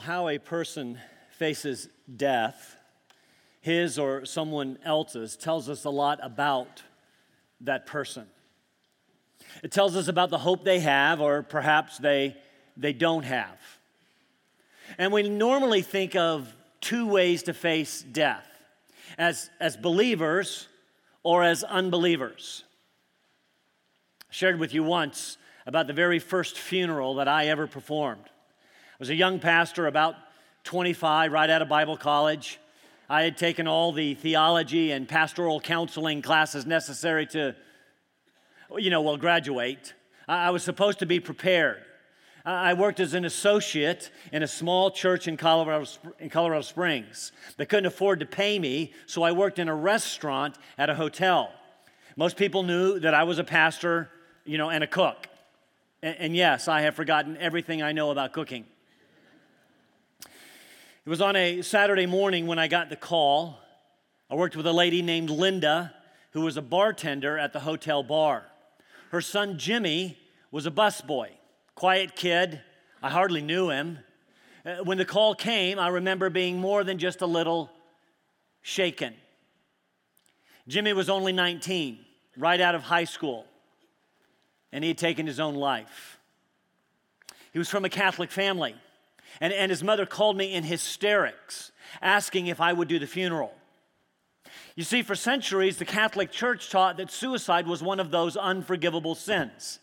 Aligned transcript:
how 0.00 0.28
a 0.28 0.38
person 0.38 0.98
faces 1.30 1.88
death, 2.16 2.76
his 3.60 3.98
or 3.98 4.24
someone 4.24 4.78
else's, 4.84 5.36
tells 5.36 5.68
us 5.68 5.84
a 5.84 5.90
lot 5.90 6.18
about 6.22 6.82
that 7.60 7.86
person. 7.86 8.26
It 9.62 9.70
tells 9.70 9.96
us 9.96 10.08
about 10.08 10.30
the 10.30 10.38
hope 10.38 10.64
they 10.64 10.80
have, 10.80 11.20
or 11.20 11.42
perhaps 11.42 11.98
they, 11.98 12.36
they 12.76 12.92
don't 12.92 13.24
have. 13.24 13.58
And 14.98 15.12
we 15.12 15.28
normally 15.28 15.82
think 15.82 16.16
of 16.16 16.54
two 16.80 17.06
ways 17.06 17.44
to 17.44 17.54
face 17.54 18.02
death 18.02 18.46
as, 19.18 19.50
as 19.60 19.76
believers 19.76 20.68
or 21.22 21.42
as 21.42 21.62
unbelievers. 21.64 22.64
I 24.22 24.32
shared 24.32 24.58
with 24.58 24.72
you 24.72 24.82
once 24.82 25.36
about 25.66 25.86
the 25.86 25.92
very 25.92 26.18
first 26.18 26.58
funeral 26.58 27.16
that 27.16 27.28
I 27.28 27.48
ever 27.48 27.66
performed. 27.66 28.29
I 29.00 29.02
was 29.02 29.08
a 29.08 29.14
young 29.14 29.38
pastor, 29.38 29.86
about 29.86 30.14
25, 30.64 31.32
right 31.32 31.48
out 31.48 31.62
of 31.62 31.70
Bible 31.70 31.96
college. 31.96 32.60
I 33.08 33.22
had 33.22 33.38
taken 33.38 33.66
all 33.66 33.92
the 33.92 34.12
theology 34.12 34.90
and 34.90 35.08
pastoral 35.08 35.58
counseling 35.58 36.20
classes 36.20 36.66
necessary 36.66 37.24
to, 37.28 37.56
you 38.76 38.90
know, 38.90 39.00
well, 39.00 39.16
graduate. 39.16 39.94
I 40.28 40.50
was 40.50 40.62
supposed 40.62 40.98
to 40.98 41.06
be 41.06 41.18
prepared. 41.18 41.78
I 42.44 42.74
worked 42.74 43.00
as 43.00 43.14
an 43.14 43.24
associate 43.24 44.10
in 44.34 44.42
a 44.42 44.46
small 44.46 44.90
church 44.90 45.26
in 45.26 45.38
Colorado, 45.38 45.86
in 46.18 46.28
Colorado 46.28 46.60
Springs. 46.60 47.32
They 47.56 47.64
couldn't 47.64 47.86
afford 47.86 48.20
to 48.20 48.26
pay 48.26 48.58
me, 48.58 48.92
so 49.06 49.22
I 49.22 49.32
worked 49.32 49.58
in 49.58 49.70
a 49.70 49.74
restaurant 49.74 50.58
at 50.76 50.90
a 50.90 50.94
hotel. 50.94 51.50
Most 52.16 52.36
people 52.36 52.64
knew 52.64 53.00
that 53.00 53.14
I 53.14 53.22
was 53.22 53.38
a 53.38 53.44
pastor, 53.44 54.10
you 54.44 54.58
know, 54.58 54.68
and 54.68 54.84
a 54.84 54.86
cook. 54.86 55.26
And, 56.02 56.16
and 56.18 56.36
yes, 56.36 56.68
I 56.68 56.82
have 56.82 56.94
forgotten 56.94 57.38
everything 57.38 57.80
I 57.80 57.92
know 57.92 58.10
about 58.10 58.34
cooking. 58.34 58.66
It 61.06 61.08
was 61.08 61.22
on 61.22 61.34
a 61.34 61.62
Saturday 61.62 62.04
morning 62.04 62.46
when 62.46 62.58
I 62.58 62.68
got 62.68 62.90
the 62.90 62.96
call. 62.96 63.58
I 64.28 64.34
worked 64.34 64.54
with 64.54 64.66
a 64.66 64.72
lady 64.72 65.00
named 65.00 65.30
Linda, 65.30 65.94
who 66.32 66.42
was 66.42 66.58
a 66.58 66.62
bartender 66.62 67.38
at 67.38 67.54
the 67.54 67.60
hotel 67.60 68.02
bar. 68.02 68.44
Her 69.10 69.22
son 69.22 69.58
Jimmy 69.58 70.18
was 70.50 70.66
a 70.66 70.70
busboy 70.70 71.30
quiet 71.74 72.14
kid. 72.14 72.60
I 73.02 73.08
hardly 73.08 73.40
knew 73.40 73.70
him. 73.70 74.00
Uh, 74.66 74.84
when 74.84 74.98
the 74.98 75.06
call 75.06 75.34
came, 75.34 75.78
I 75.78 75.88
remember 75.88 76.28
being 76.28 76.58
more 76.58 76.84
than 76.84 76.98
just 76.98 77.22
a 77.22 77.26
little 77.26 77.70
shaken. 78.60 79.14
Jimmy 80.68 80.92
was 80.92 81.08
only 81.08 81.32
19, 81.32 81.98
right 82.36 82.60
out 82.60 82.74
of 82.74 82.82
high 82.82 83.04
school, 83.04 83.46
and 84.70 84.84
he 84.84 84.88
had 84.88 84.98
taken 84.98 85.26
his 85.26 85.40
own 85.40 85.54
life. 85.54 86.18
He 87.54 87.58
was 87.58 87.70
from 87.70 87.86
a 87.86 87.88
Catholic 87.88 88.30
family, 88.30 88.74
and, 89.40 89.52
and 89.52 89.70
his 89.70 89.82
mother 89.82 90.06
called 90.06 90.36
me 90.36 90.52
in 90.54 90.64
hysterics, 90.64 91.72
asking 92.00 92.46
if 92.46 92.60
I 92.60 92.72
would 92.72 92.88
do 92.88 92.98
the 92.98 93.06
funeral. 93.06 93.52
You 94.76 94.84
see, 94.84 95.02
for 95.02 95.14
centuries, 95.14 95.76
the 95.76 95.84
Catholic 95.84 96.30
Church 96.30 96.70
taught 96.70 96.96
that 96.96 97.10
suicide 97.10 97.66
was 97.66 97.82
one 97.82 98.00
of 98.00 98.10
those 98.10 98.36
unforgivable 98.36 99.14
sins. 99.14 99.78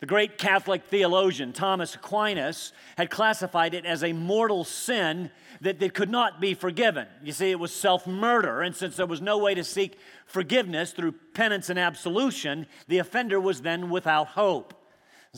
The 0.00 0.06
great 0.06 0.38
Catholic 0.38 0.84
theologian 0.84 1.52
Thomas 1.52 1.96
Aquinas 1.96 2.72
had 2.96 3.10
classified 3.10 3.74
it 3.74 3.84
as 3.84 4.04
a 4.04 4.12
mortal 4.12 4.62
sin 4.62 5.30
that, 5.60 5.80
that 5.80 5.92
could 5.92 6.10
not 6.10 6.40
be 6.40 6.54
forgiven. 6.54 7.08
You 7.24 7.32
see, 7.32 7.50
it 7.50 7.58
was 7.58 7.72
self 7.72 8.06
murder, 8.06 8.62
and 8.62 8.76
since 8.76 8.96
there 8.96 9.06
was 9.06 9.20
no 9.20 9.38
way 9.38 9.54
to 9.54 9.64
seek 9.64 9.98
forgiveness 10.24 10.92
through 10.92 11.12
penance 11.34 11.68
and 11.68 11.78
absolution, 11.78 12.66
the 12.86 12.98
offender 12.98 13.40
was 13.40 13.62
then 13.62 13.90
without 13.90 14.28
hope. 14.28 14.72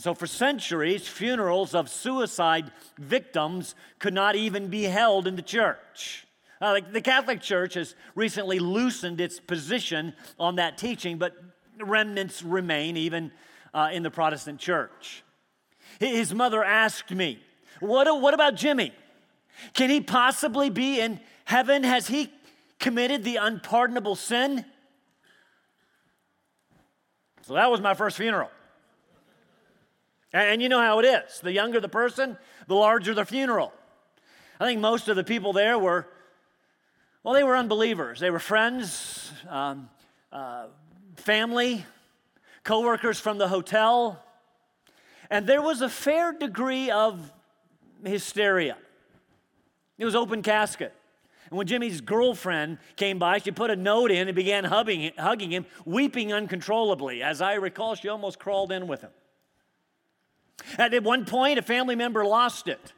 So, 0.01 0.15
for 0.15 0.27
centuries, 0.27 1.07
funerals 1.07 1.75
of 1.75 1.91
suicide 1.91 2.73
victims 2.97 3.75
could 3.99 4.15
not 4.15 4.35
even 4.35 4.69
be 4.69 4.85
held 4.85 5.27
in 5.27 5.37
the 5.37 5.43
church. 5.43 6.27
Uh, 6.59 6.81
the 6.91 7.03
Catholic 7.03 7.43
Church 7.43 7.75
has 7.75 7.95
recently 8.15 8.61
loosened 8.61 9.21
its 9.21 9.39
position 9.39 10.15
on 10.39 10.57
that 10.57 10.79
teaching, 10.79 11.19
but 11.19 11.35
remnants 11.79 12.43
remain 12.43 12.97
even 12.97 13.31
uh, 13.75 13.91
in 13.93 14.03
the 14.03 14.11
Protestant 14.11 14.59
church. 14.59 15.23
His 15.99 16.33
mother 16.33 16.65
asked 16.65 17.11
me, 17.11 17.39
what, 17.81 18.07
what 18.23 18.33
about 18.33 18.55
Jimmy? 18.55 18.95
Can 19.75 19.91
he 19.91 20.01
possibly 20.01 20.71
be 20.71 20.99
in 20.99 21.21
heaven? 21.45 21.85
Has 21.85 22.09
he 22.09 22.33
committed 22.79 23.23
the 23.23 23.37
unpardonable 23.37 24.17
sin? 24.17 24.65
So 27.43 27.53
that 27.53 27.71
was 27.71 27.83
my 27.83 27.93
first 27.93 28.17
funeral. 28.17 28.51
And 30.33 30.63
you 30.63 30.69
know 30.69 30.81
how 30.81 31.01
it 31.01 31.05
is 31.05 31.41
the 31.41 31.53
younger 31.53 31.81
the 31.81 31.89
person, 31.89 32.37
the 32.67 32.75
larger 32.75 33.15
the 33.15 33.25
funeral. 33.25 33.73
I 34.61 34.67
think 34.67 34.81
most 34.81 35.09
of 35.09 35.17
the 35.17 35.25
people 35.25 35.53
there 35.53 35.79
were, 35.79 36.07
well, 37.23 37.35
they 37.35 37.43
were 37.43 37.57
unbelievers. 37.57 38.21
They 38.21 38.31
were 38.31 38.39
friends, 38.39 39.33
um, 39.49 39.89
uh, 40.33 40.67
family, 41.17 41.85
coworkers 42.63 43.19
from 43.19 43.39
the 43.39 43.49
hotel, 43.49 44.23
and 45.31 45.47
there 45.47 45.63
was 45.63 45.81
a 45.81 45.89
fair 45.89 46.33
degree 46.33 46.91
of 46.91 47.33
hysteria. 48.05 48.77
It 49.97 50.05
was 50.05 50.15
open 50.15 50.43
casket. 50.43 50.93
And 51.49 51.59
when 51.59 51.67
Jimmy's 51.67 52.01
girlfriend 52.01 52.79
came 52.97 53.19
by, 53.19 53.39
she 53.39 53.51
put 53.51 53.71
a 53.71 53.77
note 53.77 54.11
in 54.11 54.29
and 54.29 54.35
began 54.35 54.65
hugging 54.65 55.51
him, 55.51 55.67
weeping 55.85 56.33
uncontrollably. 56.33 57.23
As 57.23 57.41
I 57.41 57.55
recall, 57.55 57.95
she 57.97 58.09
almost 58.09 58.39
crawled 58.39 58.73
in 58.73 58.87
with 58.87 59.01
him. 59.01 59.11
At 60.79 61.03
one 61.03 61.25
point, 61.25 61.59
a 61.59 61.63
family 61.63 61.97
member 61.97 62.25
lost 62.25 62.69
it. 62.69 62.93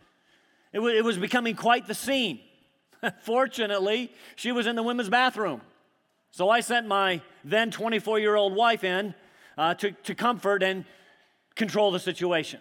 It, 0.72 0.78
w- 0.78 0.96
it 0.96 1.04
was 1.04 1.18
becoming 1.18 1.54
quite 1.56 1.86
the 1.86 1.94
scene. 1.94 2.40
Fortunately, 3.22 4.12
she 4.36 4.52
was 4.52 4.66
in 4.66 4.76
the 4.76 4.82
women's 4.82 5.08
bathroom. 5.08 5.60
So 6.30 6.48
I 6.48 6.60
sent 6.60 6.86
my 6.86 7.20
then 7.44 7.70
24 7.70 8.18
year 8.18 8.36
old 8.36 8.54
wife 8.54 8.84
in 8.84 9.14
uh, 9.58 9.74
to, 9.74 9.92
to 9.92 10.14
comfort 10.14 10.62
and 10.62 10.84
control 11.54 11.90
the 11.90 12.00
situation. 12.00 12.60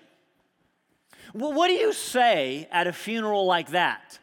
Well, 1.34 1.54
what 1.54 1.68
do 1.68 1.74
you 1.74 1.94
say 1.94 2.68
at 2.72 2.88
a 2.88 2.94
funeral 2.94 3.46
like 3.46 3.70
that? 3.70 4.20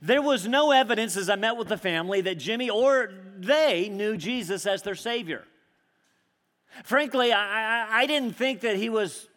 There 0.00 0.22
was 0.22 0.46
no 0.46 0.70
evidence 0.70 1.16
as 1.16 1.28
I 1.28 1.34
met 1.34 1.56
with 1.56 1.68
the 1.68 1.76
family 1.76 2.20
that 2.22 2.36
Jimmy 2.36 2.70
or 2.70 3.12
they 3.36 3.88
knew 3.88 4.16
Jesus 4.16 4.64
as 4.64 4.82
their 4.82 4.94
Savior. 4.94 5.44
Frankly, 6.84 7.32
I, 7.32 7.42
I, 7.42 8.02
I 8.02 8.06
didn't 8.06 8.36
think 8.36 8.60
that 8.60 8.76
he 8.76 8.88
was, 8.88 9.28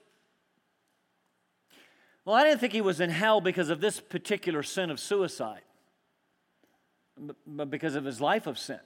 well, 2.25 2.35
I 2.35 2.43
didn't 2.43 2.59
think 2.59 2.73
he 2.73 2.81
was 2.81 2.99
in 2.99 3.11
hell 3.11 3.39
because 3.39 3.69
of 3.69 3.79
this 3.79 3.99
particular 3.99 4.63
sin 4.63 4.89
of 4.89 4.99
suicide, 4.99 5.61
but 7.45 7.69
because 7.69 7.95
of 7.95 8.03
his 8.03 8.19
life 8.19 8.47
of 8.47 8.57
sin, 8.57 8.79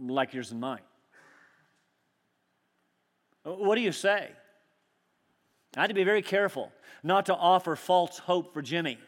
like 0.00 0.32
yours 0.32 0.50
and 0.50 0.60
mine. 0.60 0.80
What 3.44 3.76
do 3.76 3.82
you 3.82 3.92
say? 3.92 4.30
I 5.76 5.80
had 5.80 5.88
to 5.88 5.94
be 5.94 6.04
very 6.04 6.22
careful 6.22 6.72
not 7.02 7.26
to 7.26 7.34
offer 7.34 7.76
false 7.76 8.18
hope 8.18 8.52
for 8.52 8.62
Jimmy. 8.62 8.98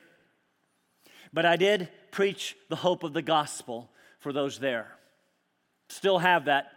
But 1.32 1.46
I 1.46 1.56
did 1.56 1.88
preach 2.10 2.56
the 2.68 2.76
hope 2.76 3.02
of 3.02 3.12
the 3.12 3.22
gospel 3.22 3.90
for 4.20 4.32
those 4.32 4.58
there. 4.58 4.92
Still 5.88 6.18
have 6.18 6.46
that 6.46 6.72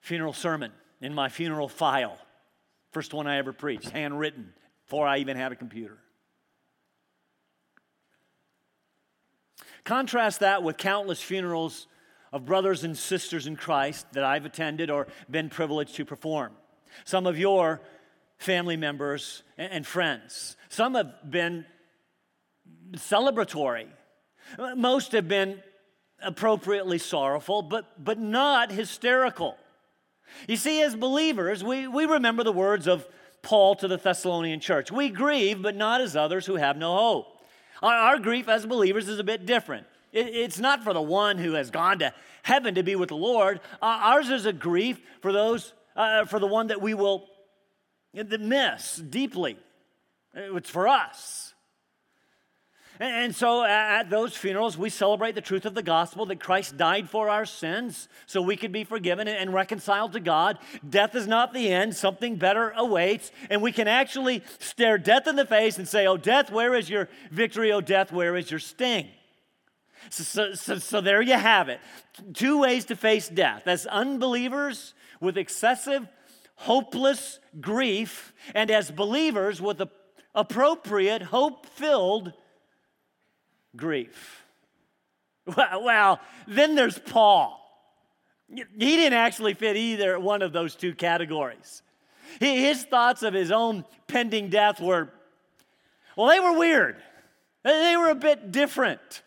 funeral 0.00 0.32
sermon 0.32 0.72
in 1.00 1.14
my 1.14 1.28
funeral 1.28 1.68
file. 1.68 2.18
First 2.92 3.12
one 3.12 3.26
I 3.26 3.38
ever 3.38 3.52
preached, 3.52 3.90
handwritten, 3.90 4.52
before 4.90 5.06
I 5.06 5.18
even 5.18 5.36
had 5.36 5.52
a 5.52 5.56
computer. 5.56 5.98
Contrast 9.84 10.40
that 10.40 10.64
with 10.64 10.78
countless 10.78 11.22
funerals 11.22 11.86
of 12.32 12.44
brothers 12.44 12.82
and 12.82 12.98
sisters 12.98 13.46
in 13.46 13.54
Christ 13.54 14.04
that 14.14 14.24
I've 14.24 14.44
attended 14.44 14.90
or 14.90 15.06
been 15.30 15.48
privileged 15.48 15.94
to 15.94 16.04
perform 16.04 16.50
some 17.04 17.28
of 17.28 17.38
your 17.38 17.80
family 18.38 18.76
members 18.76 19.44
and 19.56 19.86
friends. 19.86 20.56
Some 20.68 20.96
have 20.96 21.30
been 21.30 21.64
celebratory, 22.94 23.86
most 24.74 25.12
have 25.12 25.28
been 25.28 25.62
appropriately 26.20 26.98
sorrowful, 26.98 27.62
but, 27.62 28.02
but 28.02 28.18
not 28.18 28.72
hysterical. 28.72 29.56
You 30.48 30.56
see, 30.56 30.82
as 30.82 30.96
believers, 30.96 31.62
we, 31.62 31.86
we 31.86 32.06
remember 32.06 32.42
the 32.42 32.52
words 32.52 32.88
of 32.88 33.06
Paul 33.42 33.74
to 33.76 33.88
the 33.88 33.96
Thessalonian 33.96 34.60
church. 34.60 34.90
We 34.90 35.08
grieve, 35.08 35.62
but 35.62 35.76
not 35.76 36.00
as 36.00 36.16
others 36.16 36.46
who 36.46 36.56
have 36.56 36.76
no 36.76 36.96
hope. 36.96 37.40
Our, 37.82 37.94
our 37.94 38.18
grief 38.18 38.48
as 38.48 38.66
believers 38.66 39.08
is 39.08 39.18
a 39.18 39.24
bit 39.24 39.46
different. 39.46 39.86
It, 40.12 40.28
it's 40.28 40.58
not 40.58 40.84
for 40.84 40.92
the 40.92 41.02
one 41.02 41.38
who 41.38 41.52
has 41.54 41.70
gone 41.70 42.00
to 42.00 42.12
heaven 42.42 42.74
to 42.74 42.82
be 42.82 42.96
with 42.96 43.08
the 43.08 43.16
Lord. 43.16 43.60
Uh, 43.80 43.86
ours 44.02 44.28
is 44.28 44.46
a 44.46 44.52
grief 44.52 45.00
for 45.20 45.32
those 45.32 45.72
uh, 45.96 46.24
for 46.24 46.38
the 46.38 46.46
one 46.46 46.68
that 46.68 46.80
we 46.80 46.94
will 46.94 47.28
miss 48.14 48.96
deeply. 48.96 49.56
It's 50.34 50.70
for 50.70 50.88
us. 50.88 51.49
And 53.00 53.34
so 53.34 53.64
at 53.64 54.10
those 54.10 54.36
funerals, 54.36 54.76
we 54.76 54.90
celebrate 54.90 55.34
the 55.34 55.40
truth 55.40 55.64
of 55.64 55.74
the 55.74 55.82
gospel 55.82 56.26
that 56.26 56.38
Christ 56.38 56.76
died 56.76 57.08
for 57.08 57.30
our 57.30 57.46
sins 57.46 58.10
so 58.26 58.42
we 58.42 58.56
could 58.56 58.72
be 58.72 58.84
forgiven 58.84 59.26
and 59.26 59.54
reconciled 59.54 60.12
to 60.12 60.20
God. 60.20 60.58
Death 60.86 61.14
is 61.14 61.26
not 61.26 61.54
the 61.54 61.72
end, 61.72 61.96
something 61.96 62.36
better 62.36 62.74
awaits. 62.76 63.32
And 63.48 63.62
we 63.62 63.72
can 63.72 63.88
actually 63.88 64.42
stare 64.58 64.98
death 64.98 65.26
in 65.26 65.36
the 65.36 65.46
face 65.46 65.78
and 65.78 65.88
say, 65.88 66.06
Oh, 66.06 66.18
death, 66.18 66.52
where 66.52 66.74
is 66.74 66.90
your 66.90 67.08
victory? 67.30 67.72
Oh, 67.72 67.80
death, 67.80 68.12
where 68.12 68.36
is 68.36 68.50
your 68.50 68.60
sting? 68.60 69.08
So, 70.10 70.52
so, 70.52 70.78
so 70.78 71.00
there 71.00 71.22
you 71.22 71.34
have 71.34 71.70
it. 71.70 71.80
Two 72.34 72.58
ways 72.58 72.84
to 72.86 72.96
face 72.96 73.30
death 73.30 73.66
as 73.66 73.86
unbelievers 73.86 74.92
with 75.22 75.38
excessive, 75.38 76.06
hopeless 76.56 77.38
grief, 77.62 78.34
and 78.54 78.70
as 78.70 78.90
believers 78.90 79.58
with 79.60 79.80
a 79.80 79.88
appropriate, 80.34 81.22
hope 81.22 81.66
filled 81.66 82.32
grief. 83.76 84.44
Well, 85.46 86.20
then 86.46 86.74
there's 86.74 86.98
Paul. 86.98 87.58
He 88.48 88.64
didn't 88.96 89.18
actually 89.18 89.54
fit 89.54 89.76
either 89.76 90.18
one 90.18 90.42
of 90.42 90.52
those 90.52 90.74
two 90.74 90.94
categories. 90.94 91.82
His 92.38 92.84
thoughts 92.84 93.22
of 93.22 93.34
his 93.34 93.50
own 93.50 93.84
pending 94.06 94.50
death 94.50 94.80
were, 94.80 95.08
well, 96.16 96.28
they 96.28 96.40
were 96.40 96.58
weird. 96.58 96.96
They 97.64 97.96
were 97.96 98.10
a 98.10 98.14
bit 98.14 98.52
different. 98.52 99.22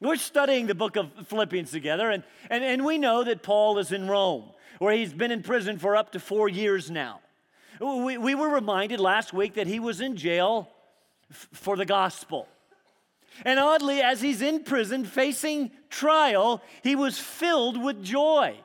We're 0.00 0.16
studying 0.16 0.66
the 0.66 0.74
book 0.74 0.96
of 0.96 1.10
Philippians 1.26 1.70
together, 1.70 2.10
and, 2.10 2.24
and, 2.50 2.64
and 2.64 2.84
we 2.84 2.98
know 2.98 3.24
that 3.24 3.42
Paul 3.42 3.78
is 3.78 3.92
in 3.92 4.08
Rome, 4.08 4.50
where 4.78 4.92
he's 4.92 5.12
been 5.12 5.30
in 5.30 5.42
prison 5.42 5.78
for 5.78 5.96
up 5.96 6.12
to 6.12 6.20
four 6.20 6.48
years 6.48 6.90
now. 6.90 7.20
We, 7.80 8.18
we 8.18 8.34
were 8.34 8.48
reminded 8.48 9.00
last 9.00 9.32
week 9.32 9.54
that 9.54 9.66
he 9.66 9.80
was 9.80 10.00
in 10.00 10.16
jail 10.16 10.68
f- 11.30 11.48
for 11.52 11.76
the 11.76 11.84
gospel. 11.84 12.48
And 13.44 13.58
oddly, 13.58 14.00
as 14.00 14.20
he's 14.20 14.42
in 14.42 14.64
prison 14.64 15.04
facing 15.04 15.70
trial, 15.90 16.62
he 16.82 16.94
was 16.94 17.18
filled 17.18 17.82
with 17.82 18.02
joy. 18.02 18.56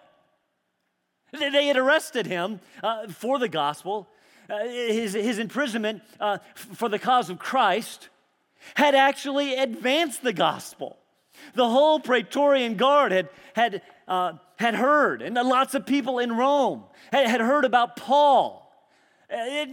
They 1.32 1.68
had 1.68 1.78
arrested 1.78 2.26
him 2.26 2.60
uh, 2.84 3.08
for 3.08 3.40
the 3.40 3.50
gospel. 3.50 4.08
Uh, 4.50 4.66
his, 4.66 5.14
his 5.14 5.40
imprisonment 5.40 6.02
uh, 6.20 6.38
for 6.56 6.88
the 6.90 7.00
cause 7.00 7.30
of 7.30 7.38
Christ 7.38 8.10
had 8.76 8.96
actually 8.96 9.56
advanced 9.56 10.24
the 10.24 10.34
gospel. 10.34 10.98
The 11.54 11.68
whole 11.68 12.00
Praetorian 12.00 12.76
Guard 12.76 13.12
had, 13.12 13.30
had, 13.54 13.82
uh, 14.08 14.34
had 14.58 14.76
heard, 14.76 15.22
and 15.22 15.36
lots 15.36 15.76
of 15.76 15.86
people 15.86 16.20
in 16.20 16.36
Rome 16.36 16.84
had, 17.12 17.28
had 17.28 17.42
heard 17.42 17.66
about 17.66 17.98
Paul. 17.98 18.67
Uh, 19.30 19.36
it, 19.40 19.70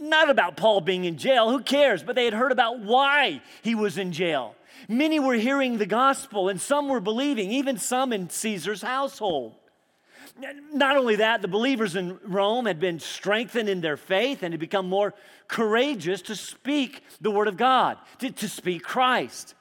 not 0.00 0.28
about 0.28 0.56
Paul 0.56 0.80
being 0.80 1.04
in 1.04 1.16
jail, 1.16 1.50
who 1.50 1.60
cares? 1.62 2.02
But 2.02 2.16
they 2.16 2.26
had 2.26 2.34
heard 2.34 2.52
about 2.52 2.80
why 2.80 3.40
he 3.62 3.74
was 3.74 3.96
in 3.96 4.12
jail. 4.12 4.54
Many 4.88 5.18
were 5.18 5.34
hearing 5.34 5.78
the 5.78 5.86
gospel, 5.86 6.48
and 6.48 6.60
some 6.60 6.88
were 6.88 7.00
believing, 7.00 7.50
even 7.50 7.78
some 7.78 8.12
in 8.12 8.28
Caesar's 8.28 8.82
household. 8.82 9.54
Not 10.72 10.96
only 10.96 11.16
that, 11.16 11.42
the 11.42 11.48
believers 11.48 11.96
in 11.96 12.18
Rome 12.24 12.66
had 12.66 12.80
been 12.80 12.98
strengthened 12.98 13.68
in 13.68 13.80
their 13.80 13.96
faith 13.96 14.42
and 14.42 14.52
had 14.52 14.60
become 14.60 14.88
more 14.88 15.14
courageous 15.48 16.22
to 16.22 16.36
speak 16.36 17.02
the 17.20 17.30
word 17.30 17.48
of 17.48 17.56
God, 17.56 17.98
to, 18.18 18.30
to 18.30 18.48
speak 18.48 18.82
Christ. 18.82 19.54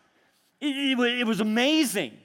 It, 0.62 1.00
it, 1.00 1.20
it 1.20 1.28
was 1.28 1.40
amazing. 1.40 2.18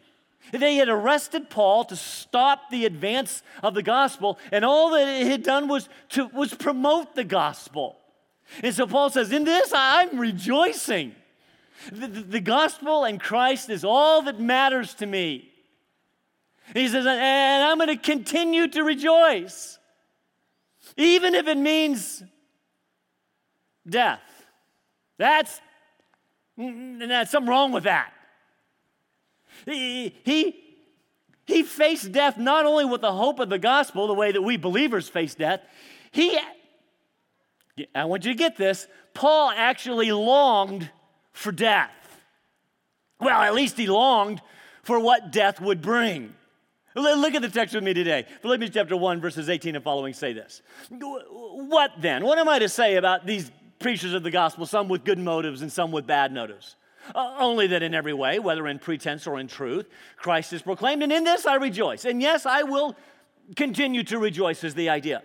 They 0.52 0.76
had 0.76 0.88
arrested 0.88 1.50
Paul 1.50 1.84
to 1.86 1.96
stop 1.96 2.70
the 2.70 2.86
advance 2.86 3.42
of 3.62 3.74
the 3.74 3.82
gospel, 3.82 4.38
and 4.52 4.64
all 4.64 4.90
that 4.90 5.08
it 5.08 5.26
had 5.26 5.42
done 5.42 5.68
was 5.68 5.88
to 6.10 6.26
was 6.28 6.54
promote 6.54 7.14
the 7.14 7.24
gospel. 7.24 7.96
And 8.62 8.74
so 8.74 8.86
Paul 8.86 9.10
says, 9.10 9.32
In 9.32 9.44
this 9.44 9.72
I'm 9.74 10.18
rejoicing. 10.18 11.14
The, 11.90 12.06
the, 12.06 12.20
the 12.20 12.40
gospel 12.40 13.04
and 13.04 13.20
Christ 13.20 13.68
is 13.68 13.84
all 13.84 14.22
that 14.22 14.40
matters 14.40 14.94
to 14.94 15.06
me. 15.06 15.50
He 16.72 16.88
says, 16.88 17.04
and 17.06 17.62
I'm 17.62 17.76
going 17.76 17.88
to 17.88 17.96
continue 17.96 18.68
to 18.68 18.82
rejoice, 18.82 19.78
even 20.96 21.34
if 21.34 21.46
it 21.46 21.58
means 21.58 22.22
death. 23.86 24.22
That's, 25.18 25.60
mm, 26.58 26.74
mm, 26.74 27.02
and 27.02 27.10
that's 27.10 27.30
something 27.30 27.50
wrong 27.50 27.72
with 27.72 27.84
that. 27.84 28.13
He, 29.66 30.14
he, 31.46 31.62
faced 31.62 32.12
death 32.12 32.36
not 32.38 32.66
only 32.66 32.84
with 32.84 33.00
the 33.00 33.12
hope 33.12 33.38
of 33.38 33.48
the 33.48 33.58
gospel, 33.58 34.06
the 34.06 34.14
way 34.14 34.32
that 34.32 34.42
we 34.42 34.56
believers 34.56 35.08
face 35.08 35.34
death, 35.34 35.60
he, 36.10 36.38
I 37.94 38.04
want 38.04 38.24
you 38.24 38.32
to 38.32 38.38
get 38.38 38.56
this, 38.56 38.86
Paul 39.14 39.50
actually 39.50 40.12
longed 40.12 40.90
for 41.32 41.52
death. 41.52 41.90
Well, 43.20 43.40
at 43.40 43.54
least 43.54 43.76
he 43.76 43.86
longed 43.86 44.40
for 44.82 45.00
what 45.00 45.32
death 45.32 45.60
would 45.60 45.80
bring. 45.80 46.34
Look 46.94 47.34
at 47.34 47.42
the 47.42 47.48
text 47.48 47.74
with 47.74 47.82
me 47.82 47.92
today. 47.92 48.24
Philippians 48.42 48.72
chapter 48.72 48.96
1, 48.96 49.20
verses 49.20 49.48
18 49.48 49.74
and 49.74 49.82
following 49.82 50.14
say 50.14 50.32
this. 50.32 50.62
What 50.90 51.90
then? 51.98 52.24
What 52.24 52.38
am 52.38 52.48
I 52.48 52.60
to 52.60 52.68
say 52.68 52.96
about 52.96 53.26
these 53.26 53.50
preachers 53.80 54.14
of 54.14 54.22
the 54.22 54.30
gospel, 54.30 54.64
some 54.64 54.88
with 54.88 55.04
good 55.04 55.18
motives 55.18 55.62
and 55.62 55.72
some 55.72 55.90
with 55.90 56.06
bad 56.06 56.32
motives? 56.32 56.76
Only 57.14 57.66
that 57.68 57.82
in 57.82 57.94
every 57.94 58.14
way, 58.14 58.38
whether 58.38 58.66
in 58.66 58.78
pretense 58.78 59.26
or 59.26 59.38
in 59.38 59.48
truth, 59.48 59.86
Christ 60.16 60.52
is 60.52 60.62
proclaimed, 60.62 61.02
and 61.02 61.12
in 61.12 61.24
this 61.24 61.46
I 61.46 61.56
rejoice. 61.56 62.04
And 62.04 62.22
yes, 62.22 62.46
I 62.46 62.62
will 62.62 62.96
continue 63.56 64.02
to 64.04 64.18
rejoice, 64.18 64.64
is 64.64 64.74
the 64.74 64.88
idea. 64.88 65.22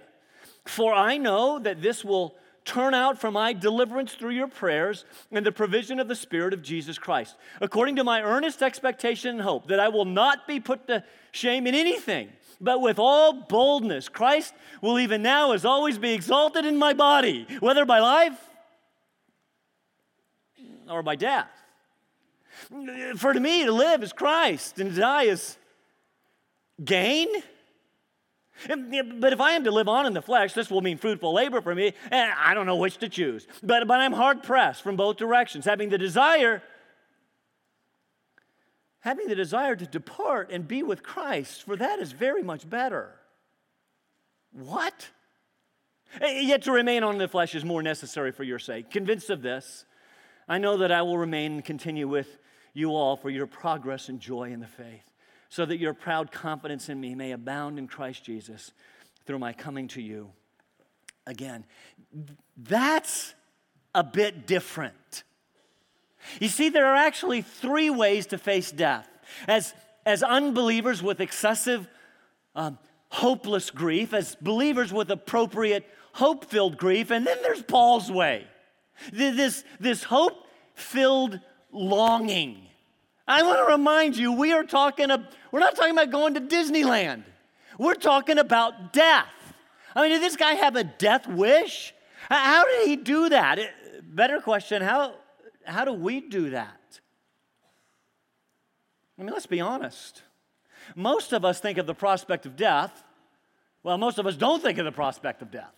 For 0.65 0.93
I 0.93 1.17
know 1.17 1.59
that 1.59 1.81
this 1.81 2.03
will 2.03 2.35
turn 2.65 2.93
out 2.93 3.19
for 3.19 3.31
my 3.31 3.53
deliverance 3.53 4.13
through 4.13 4.31
your 4.31 4.47
prayers 4.47 5.05
and 5.31 5.45
the 5.45 5.51
provision 5.51 5.99
of 5.99 6.07
the 6.07 6.15
Spirit 6.15 6.53
of 6.53 6.61
Jesus 6.61 6.99
Christ, 6.99 7.35
according 7.61 7.95
to 7.95 8.03
my 8.03 8.21
earnest 8.21 8.61
expectation 8.61 9.35
and 9.35 9.41
hope 9.41 9.67
that 9.67 9.79
I 9.79 9.87
will 9.87 10.05
not 10.05 10.47
be 10.47 10.59
put 10.59 10.87
to 10.87 11.03
shame 11.31 11.65
in 11.65 11.73
anything. 11.73 12.29
But 12.61 12.81
with 12.81 12.99
all 12.99 13.33
boldness, 13.33 14.09
Christ 14.09 14.53
will 14.81 14.99
even 14.99 15.21
now, 15.23 15.53
as 15.53 15.65
always, 15.65 15.97
be 15.97 16.13
exalted 16.13 16.65
in 16.65 16.77
my 16.77 16.93
body, 16.93 17.47
whether 17.59 17.85
by 17.85 17.99
life 17.99 18.37
or 20.89 21.01
by 21.01 21.15
death. 21.15 21.49
For 23.17 23.33
to 23.33 23.39
me, 23.39 23.65
to 23.65 23.71
live 23.71 24.03
is 24.03 24.13
Christ, 24.13 24.79
and 24.79 24.93
to 24.93 24.99
die 24.99 25.23
is 25.23 25.57
gain. 26.83 27.27
But 28.67 29.31
if 29.31 29.39
I 29.39 29.53
am 29.53 29.63
to 29.63 29.71
live 29.71 29.87
on 29.87 30.05
in 30.05 30.13
the 30.13 30.21
flesh, 30.21 30.53
this 30.53 30.69
will 30.69 30.81
mean 30.81 30.97
fruitful 30.97 31.33
labor 31.33 31.61
for 31.61 31.73
me. 31.73 31.93
And 32.11 32.33
I 32.37 32.53
don't 32.53 32.65
know 32.65 32.75
which 32.75 32.97
to 32.97 33.09
choose. 33.09 33.47
But, 33.63 33.87
but 33.87 33.99
I'm 34.01 34.11
hard 34.11 34.43
pressed 34.43 34.81
from 34.81 34.97
both 34.97 35.17
directions, 35.17 35.65
having 35.65 35.89
the 35.89 35.97
desire, 35.97 36.61
having 38.99 39.27
the 39.27 39.35
desire 39.35 39.75
to 39.75 39.85
depart 39.85 40.51
and 40.51 40.67
be 40.67 40.83
with 40.83 41.03
Christ, 41.03 41.63
for 41.63 41.77
that 41.77 41.99
is 41.99 42.11
very 42.11 42.43
much 42.43 42.69
better. 42.69 43.15
What? 44.51 45.09
Eh, 46.19 46.41
yet 46.41 46.63
to 46.63 46.71
remain 46.71 47.03
on 47.03 47.17
the 47.17 47.27
flesh 47.27 47.55
is 47.55 47.63
more 47.63 47.83
necessary 47.83 48.31
for 48.31 48.43
your 48.43 48.59
sake. 48.59 48.91
Convinced 48.91 49.29
of 49.29 49.41
this, 49.41 49.85
I 50.47 50.57
know 50.57 50.77
that 50.77 50.91
I 50.91 51.01
will 51.03 51.17
remain 51.17 51.53
and 51.53 51.65
continue 51.65 52.07
with 52.07 52.39
you 52.73 52.91
all 52.91 53.15
for 53.15 53.29
your 53.29 53.47
progress 53.47 54.09
and 54.09 54.19
joy 54.19 54.51
in 54.51 54.59
the 54.59 54.67
faith, 54.67 55.03
so 55.49 55.65
that 55.65 55.77
your 55.77 55.93
proud 55.93 56.31
confidence 56.31 56.89
in 56.89 56.99
me 56.99 57.15
may 57.15 57.31
abound 57.31 57.79
in 57.79 57.87
Christ 57.87 58.23
Jesus 58.23 58.71
through 59.25 59.39
my 59.39 59.53
coming 59.53 59.87
to 59.89 60.01
you 60.01 60.31
again. 61.27 61.65
That's 62.57 63.33
a 63.93 64.03
bit 64.03 64.47
different. 64.47 65.23
You 66.39 66.47
see, 66.47 66.69
there 66.69 66.85
are 66.85 66.95
actually 66.95 67.41
three 67.41 67.89
ways 67.89 68.27
to 68.27 68.37
face 68.37 68.71
death. 68.71 69.07
As, 69.47 69.73
as 70.05 70.23
unbelievers 70.23 71.01
with 71.01 71.21
excessive, 71.21 71.87
um, 72.55 72.77
hopeless 73.09 73.71
grief, 73.71 74.13
as 74.13 74.35
believers 74.35 74.91
with 74.91 75.11
appropriate, 75.11 75.85
hope 76.13 76.45
filled 76.45 76.77
grief, 76.77 77.11
and 77.11 77.25
then 77.25 77.37
there's 77.41 77.61
Paul's 77.61 78.11
way. 78.11 78.45
This, 79.13 79.63
this 79.79 80.03
hope 80.03 80.45
filled 80.73 81.39
longing. 81.71 82.67
I 83.27 83.43
want 83.43 83.59
to 83.59 83.71
remind 83.71 84.17
you, 84.17 84.33
we 84.33 84.53
are 84.53 84.63
talking, 84.63 85.11
of, 85.11 85.23
we're 85.51 85.59
not 85.59 85.75
talking 85.75 85.91
about 85.91 86.11
going 86.11 86.33
to 86.33 86.41
Disneyland. 86.41 87.23
We're 87.77 87.93
talking 87.93 88.39
about 88.39 88.91
death. 88.91 89.27
I 89.95 90.01
mean, 90.01 90.11
did 90.11 90.21
this 90.21 90.35
guy 90.35 90.53
have 90.53 90.75
a 90.75 90.83
death 90.83 91.27
wish? 91.27 91.93
How 92.29 92.65
did 92.65 92.87
he 92.87 92.95
do 92.95 93.29
that? 93.29 93.59
better 94.09 94.41
question, 94.41 94.81
how, 94.81 95.13
how 95.63 95.85
do 95.85 95.93
we 95.93 96.19
do 96.19 96.49
that? 96.51 96.99
I 99.17 99.23
mean, 99.23 99.33
let's 99.33 99.45
be 99.45 99.61
honest. 99.61 100.23
Most 100.95 101.33
of 101.33 101.45
us 101.45 101.59
think 101.59 101.77
of 101.77 101.85
the 101.85 101.93
prospect 101.93 102.45
of 102.45 102.55
death. 102.55 103.03
Well, 103.83 103.97
most 103.97 104.17
of 104.17 104.25
us 104.25 104.35
don't 104.35 104.61
think 104.61 104.77
of 104.77 104.85
the 104.85 104.91
prospect 104.91 105.41
of 105.41 105.51
death. 105.51 105.73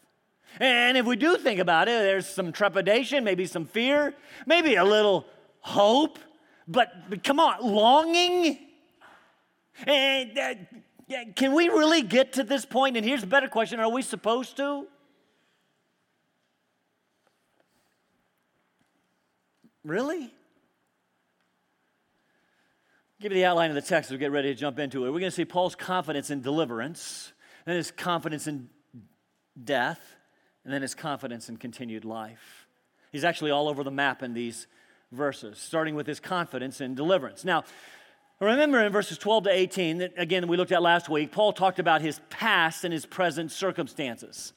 And 0.60 0.98
if 0.98 1.06
we 1.06 1.16
do 1.16 1.38
think 1.38 1.60
about 1.60 1.88
it, 1.88 1.92
there's 1.92 2.28
some 2.28 2.52
trepidation, 2.52 3.24
maybe 3.24 3.46
some 3.46 3.66
fear, 3.66 4.14
maybe 4.46 4.76
a 4.76 4.84
little 4.84 5.26
hope, 5.62 6.20
but, 6.68 7.10
but 7.10 7.24
come 7.24 7.40
on, 7.40 7.62
longing? 7.62 8.60
And, 9.88 10.38
uh, 10.38 10.54
can 11.36 11.54
we 11.54 11.70
really 11.70 12.02
get 12.02 12.34
to 12.34 12.44
this 12.44 12.66
point? 12.66 12.98
And 12.98 13.06
here's 13.06 13.24
a 13.24 13.28
better 13.28 13.48
question 13.48 13.80
Are 13.80 13.90
we 13.90 14.02
supposed 14.02 14.58
to? 14.58 14.86
Really? 19.84 20.32
give 23.22 23.32
you 23.32 23.38
the 23.38 23.46
outline 23.46 23.70
of 23.70 23.76
the 23.76 23.82
text 23.82 24.10
as 24.10 24.14
we 24.14 24.18
get 24.18 24.32
ready 24.32 24.50
to 24.50 24.56
jump 24.56 24.80
into 24.80 25.06
it. 25.06 25.12
We're 25.12 25.20
going 25.20 25.30
to 25.30 25.32
see 25.32 25.46
Paul's 25.46 25.76
confidence 25.76 26.32
in 26.32 26.42
deliverance, 26.42 27.32
then 27.66 27.76
his 27.76 27.92
confidence 27.92 28.48
in 28.48 28.68
death, 29.64 30.02
and 30.66 30.74
then 30.74 30.82
his 30.82 30.96
confidence 30.96 31.48
in 31.48 31.58
continued 31.58 32.04
life. 32.04 32.68
He's 33.12 33.24
actually 33.24 33.52
all 33.52 33.68
over 33.68 33.84
the 33.84 33.92
map 33.92 34.24
in 34.24 34.34
these 34.34 34.66
verses, 35.12 35.58
starting 35.58 35.96
with 35.96 36.08
his 36.08 36.20
confidence 36.20 36.82
in 36.82 36.96
deliverance. 36.96 37.44
Now, 37.44 37.64
remember 38.40 38.84
in 38.84 38.92
verses 38.92 39.18
12 39.18 39.46
to 39.46 39.50
18, 39.52 39.98
that 40.00 40.14
again 40.18 40.48
we 40.48 40.58
looked 40.58 40.72
at 40.72 40.82
last 40.82 41.10
week, 41.10 41.32
Paul 41.32 41.54
talked 41.54 41.80
about 41.80 42.02
his 42.02 42.20
past 42.30 42.84
and 42.84 42.94
his 42.94 43.06
present 43.06 43.52
circumstances. 43.52 44.54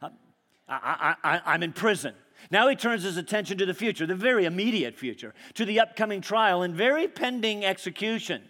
Uh, 0.00 0.10
I, 0.68 1.14
I, 1.24 1.40
I'm 1.44 1.62
in 1.62 1.72
prison. 1.72 2.14
Now 2.50 2.68
he 2.68 2.76
turns 2.76 3.02
his 3.02 3.16
attention 3.16 3.58
to 3.58 3.66
the 3.66 3.74
future, 3.74 4.06
the 4.06 4.14
very 4.14 4.44
immediate 4.44 4.96
future, 4.96 5.34
to 5.54 5.64
the 5.64 5.80
upcoming 5.80 6.20
trial 6.20 6.62
and 6.62 6.74
very 6.74 7.08
pending 7.08 7.64
execution. 7.64 8.42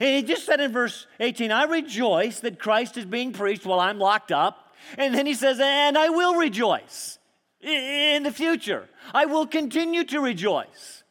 And 0.00 0.08
he 0.08 0.22
just 0.22 0.46
said 0.46 0.60
in 0.60 0.72
verse 0.72 1.06
18, 1.20 1.52
I 1.52 1.64
rejoice 1.64 2.40
that 2.40 2.58
Christ 2.58 2.96
is 2.96 3.04
being 3.04 3.32
preached 3.32 3.66
while 3.66 3.80
I'm 3.80 3.98
locked 3.98 4.32
up. 4.32 4.74
And 4.98 5.14
then 5.14 5.26
he 5.26 5.34
says, 5.34 5.60
and 5.60 5.96
I 5.96 6.08
will 6.08 6.34
rejoice 6.34 7.18
in 7.62 8.22
the 8.24 8.32
future. 8.32 8.88
I 9.14 9.26
will 9.26 9.46
continue 9.46 10.04
to 10.04 10.20
rejoice. 10.20 11.04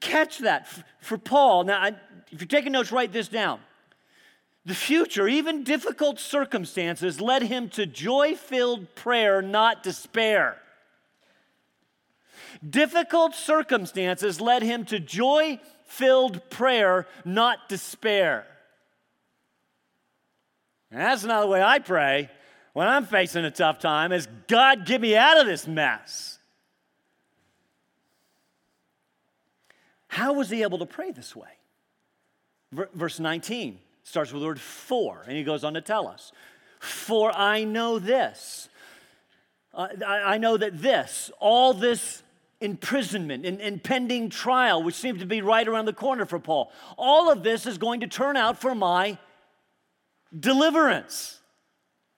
Catch 0.00 0.38
that 0.38 0.66
for 1.00 1.18
Paul. 1.18 1.64
Now, 1.64 1.86
if 2.30 2.40
you're 2.40 2.48
taking 2.48 2.72
notes, 2.72 2.92
write 2.92 3.12
this 3.12 3.28
down. 3.28 3.60
The 4.64 4.74
future, 4.74 5.26
even 5.26 5.64
difficult 5.64 6.20
circumstances, 6.20 7.20
led 7.20 7.42
him 7.42 7.68
to 7.70 7.86
joy 7.86 8.34
filled 8.34 8.94
prayer, 8.94 9.42
not 9.42 9.82
despair. 9.82 10.58
Difficult 12.68 13.34
circumstances 13.34 14.40
led 14.40 14.62
him 14.62 14.84
to 14.86 15.00
joy 15.00 15.60
filled 15.84 16.48
prayer, 16.50 17.06
not 17.24 17.68
despair. 17.68 18.46
And 20.90 21.00
that's 21.00 21.24
not 21.24 21.40
the 21.40 21.46
way 21.46 21.62
I 21.62 21.78
pray 21.78 22.30
when 22.72 22.88
I'm 22.88 23.04
facing 23.04 23.44
a 23.44 23.50
tough 23.50 23.78
time 23.78 24.12
is 24.12 24.28
God, 24.46 24.86
get 24.86 25.00
me 25.00 25.16
out 25.16 25.40
of 25.40 25.46
this 25.46 25.66
mess. 25.66 26.38
How 30.08 30.32
was 30.32 30.50
he 30.50 30.62
able 30.62 30.78
to 30.78 30.86
pray 30.86 31.12
this 31.12 31.34
way? 31.34 31.48
Verse 32.72 33.18
19 33.18 33.78
starts 34.02 34.32
with 34.32 34.42
the 34.42 34.46
word 34.46 34.60
for, 34.60 35.22
and 35.26 35.36
he 35.36 35.44
goes 35.44 35.64
on 35.64 35.74
to 35.74 35.80
tell 35.80 36.06
us 36.06 36.32
For 36.78 37.32
I 37.36 37.64
know 37.64 37.98
this. 37.98 38.68
Uh, 39.72 39.88
I, 40.04 40.38
know 40.38 40.56
that 40.56 40.82
this, 40.82 41.30
all 41.38 41.72
this 41.72 42.24
imprisonment 42.60 43.46
and 43.46 43.60
impending 43.60 44.28
trial, 44.28 44.82
which 44.82 44.96
seems 44.96 45.20
to 45.20 45.26
be 45.26 45.42
right 45.42 45.66
around 45.66 45.84
the 45.84 45.92
corner 45.92 46.26
for 46.26 46.40
Paul, 46.40 46.72
all 46.98 47.30
of 47.30 47.44
this 47.44 47.66
is 47.66 47.78
going 47.78 48.00
to 48.00 48.08
turn 48.08 48.36
out 48.36 48.60
for 48.60 48.74
my 48.74 49.16
deliverance. 50.38 51.39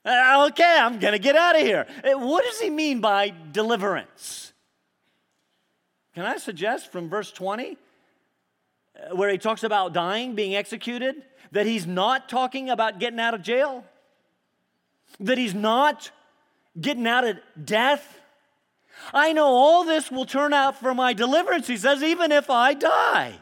Uh, 0.04 0.49
okay, 0.50 0.78
I'm 0.80 0.99
going 0.99 1.12
to 1.12 1.18
get 1.18 1.37
out 1.37 1.54
of 1.54 1.62
here. 1.62 1.87
Uh, 2.02 2.18
what 2.18 2.44
does 2.44 2.59
he 2.61 2.71
mean 2.71 3.00
by 3.00 3.32
deliverance? 3.52 4.52
Can 6.14 6.26
I 6.26 6.38
suggest 6.38 6.90
from 6.90 7.09
verse 7.09 7.30
20, 7.30 7.76
uh, 8.97 9.16
where 9.16 9.30
he 9.30 9.38
talks 9.38 9.62
about 9.62 9.92
dying, 9.92 10.35
being 10.35 10.56
executed, 10.56 11.23
that 11.52 11.66
he's 11.66 11.87
not 11.87 12.28
talking 12.28 12.68
about 12.68 12.99
getting 12.99 13.21
out 13.21 13.32
of 13.32 13.42
jail? 13.42 13.85
That 15.21 15.38
he's 15.38 15.54
not 15.54 16.11
getting 16.80 17.06
out 17.06 17.25
of 17.25 17.37
death? 17.64 18.21
I 19.14 19.32
know 19.32 19.47
all 19.47 19.85
this 19.85 20.11
will 20.11 20.26
turn 20.26 20.52
out 20.52 20.80
for 20.80 20.94
my 20.94 21.12
deliverance, 21.12 21.68
he 21.68 21.76
says, 21.76 22.02
even 22.02 22.32
if 22.32 22.50
I 22.50 22.75
die. 22.75 23.38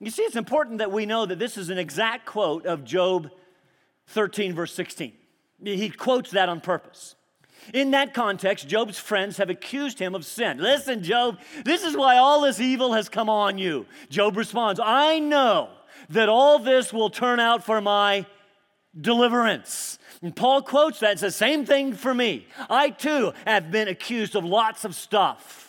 You 0.00 0.10
see, 0.10 0.22
it's 0.22 0.36
important 0.36 0.78
that 0.78 0.92
we 0.92 1.06
know 1.06 1.26
that 1.26 1.38
this 1.38 1.56
is 1.56 1.70
an 1.70 1.78
exact 1.78 2.26
quote 2.26 2.66
of 2.66 2.84
Job 2.84 3.30
13, 4.08 4.54
verse 4.54 4.74
16. 4.74 5.12
He 5.62 5.88
quotes 5.90 6.30
that 6.32 6.48
on 6.48 6.60
purpose. 6.60 7.14
In 7.72 7.92
that 7.92 8.12
context, 8.12 8.68
Job's 8.68 8.98
friends 8.98 9.38
have 9.38 9.48
accused 9.48 9.98
him 9.98 10.14
of 10.14 10.26
sin. 10.26 10.58
Listen, 10.58 11.02
Job, 11.02 11.38
this 11.64 11.82
is 11.82 11.96
why 11.96 12.18
all 12.18 12.42
this 12.42 12.60
evil 12.60 12.92
has 12.92 13.08
come 13.08 13.30
on 13.30 13.56
you. 13.56 13.86
Job 14.10 14.36
responds, 14.36 14.80
I 14.82 15.18
know 15.18 15.70
that 16.10 16.28
all 16.28 16.58
this 16.58 16.92
will 16.92 17.08
turn 17.08 17.40
out 17.40 17.64
for 17.64 17.80
my 17.80 18.26
deliverance. 19.00 19.98
And 20.20 20.36
Paul 20.36 20.62
quotes 20.62 21.00
that 21.00 21.12
and 21.12 21.20
says, 21.20 21.36
Same 21.36 21.64
thing 21.64 21.94
for 21.94 22.12
me. 22.12 22.46
I 22.68 22.90
too 22.90 23.32
have 23.46 23.70
been 23.70 23.88
accused 23.88 24.36
of 24.36 24.44
lots 24.44 24.84
of 24.84 24.94
stuff. 24.94 25.63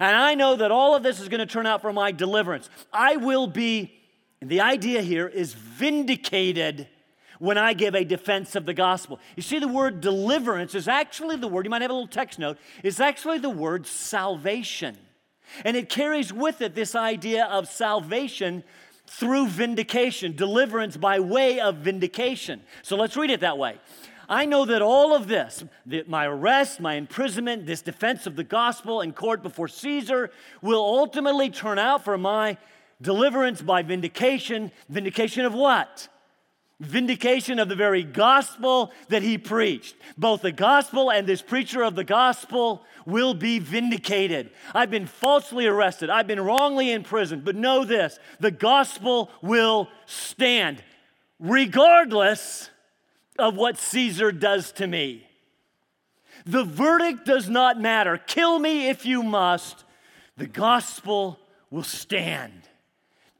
And 0.00 0.16
I 0.16 0.34
know 0.34 0.56
that 0.56 0.70
all 0.70 0.94
of 0.94 1.02
this 1.02 1.20
is 1.20 1.28
going 1.28 1.40
to 1.40 1.46
turn 1.46 1.66
out 1.66 1.82
for 1.82 1.92
my 1.92 2.12
deliverance. 2.12 2.68
I 2.92 3.16
will 3.16 3.46
be, 3.46 3.94
the 4.40 4.60
idea 4.60 5.02
here 5.02 5.28
is 5.28 5.54
vindicated 5.54 6.88
when 7.38 7.58
I 7.58 7.72
give 7.72 7.94
a 7.96 8.04
defense 8.04 8.54
of 8.54 8.66
the 8.66 8.74
gospel. 8.74 9.18
You 9.34 9.42
see, 9.42 9.58
the 9.58 9.66
word 9.68 10.00
deliverance 10.00 10.74
is 10.74 10.86
actually 10.86 11.36
the 11.36 11.48
word, 11.48 11.66
you 11.66 11.70
might 11.70 11.82
have 11.82 11.90
a 11.90 11.94
little 11.94 12.06
text 12.06 12.38
note, 12.38 12.56
is 12.84 13.00
actually 13.00 13.38
the 13.38 13.50
word 13.50 13.86
salvation. 13.86 14.96
And 15.64 15.76
it 15.76 15.88
carries 15.88 16.32
with 16.32 16.62
it 16.62 16.74
this 16.74 16.94
idea 16.94 17.46
of 17.46 17.68
salvation 17.68 18.62
through 19.06 19.48
vindication, 19.48 20.36
deliverance 20.36 20.96
by 20.96 21.20
way 21.20 21.60
of 21.60 21.76
vindication. 21.76 22.62
So 22.82 22.96
let's 22.96 23.16
read 23.16 23.30
it 23.30 23.40
that 23.40 23.58
way. 23.58 23.78
I 24.32 24.46
know 24.46 24.64
that 24.64 24.80
all 24.80 25.14
of 25.14 25.28
this, 25.28 25.62
my 26.06 26.24
arrest, 26.24 26.80
my 26.80 26.94
imprisonment, 26.94 27.66
this 27.66 27.82
defense 27.82 28.26
of 28.26 28.34
the 28.34 28.42
gospel 28.42 29.02
in 29.02 29.12
court 29.12 29.42
before 29.42 29.68
Caesar, 29.68 30.30
will 30.62 30.80
ultimately 30.80 31.50
turn 31.50 31.78
out 31.78 32.02
for 32.02 32.16
my 32.16 32.56
deliverance 33.02 33.60
by 33.60 33.82
vindication. 33.82 34.72
Vindication 34.88 35.44
of 35.44 35.52
what? 35.52 36.08
Vindication 36.80 37.58
of 37.58 37.68
the 37.68 37.76
very 37.76 38.02
gospel 38.02 38.90
that 39.08 39.22
he 39.22 39.36
preached. 39.36 39.96
Both 40.16 40.40
the 40.40 40.50
gospel 40.50 41.10
and 41.12 41.26
this 41.26 41.42
preacher 41.42 41.82
of 41.82 41.94
the 41.94 42.02
gospel 42.02 42.86
will 43.04 43.34
be 43.34 43.58
vindicated. 43.58 44.48
I've 44.74 44.90
been 44.90 45.06
falsely 45.06 45.66
arrested, 45.66 46.08
I've 46.08 46.26
been 46.26 46.40
wrongly 46.40 46.90
imprisoned, 46.90 47.44
but 47.44 47.54
know 47.54 47.84
this 47.84 48.18
the 48.40 48.50
gospel 48.50 49.30
will 49.42 49.90
stand 50.06 50.82
regardless 51.38 52.70
of 53.38 53.56
what 53.56 53.78
Caesar 53.78 54.32
does 54.32 54.72
to 54.72 54.86
me. 54.86 55.26
The 56.44 56.64
verdict 56.64 57.24
does 57.24 57.48
not 57.48 57.80
matter. 57.80 58.18
Kill 58.18 58.58
me 58.58 58.88
if 58.88 59.06
you 59.06 59.22
must. 59.22 59.84
The 60.36 60.46
gospel 60.46 61.38
will 61.70 61.82
stand. 61.82 62.62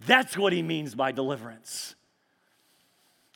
That's 0.07 0.37
what 0.37 0.53
he 0.53 0.63
means 0.63 0.95
by 0.95 1.13
deliverance. 1.13 1.95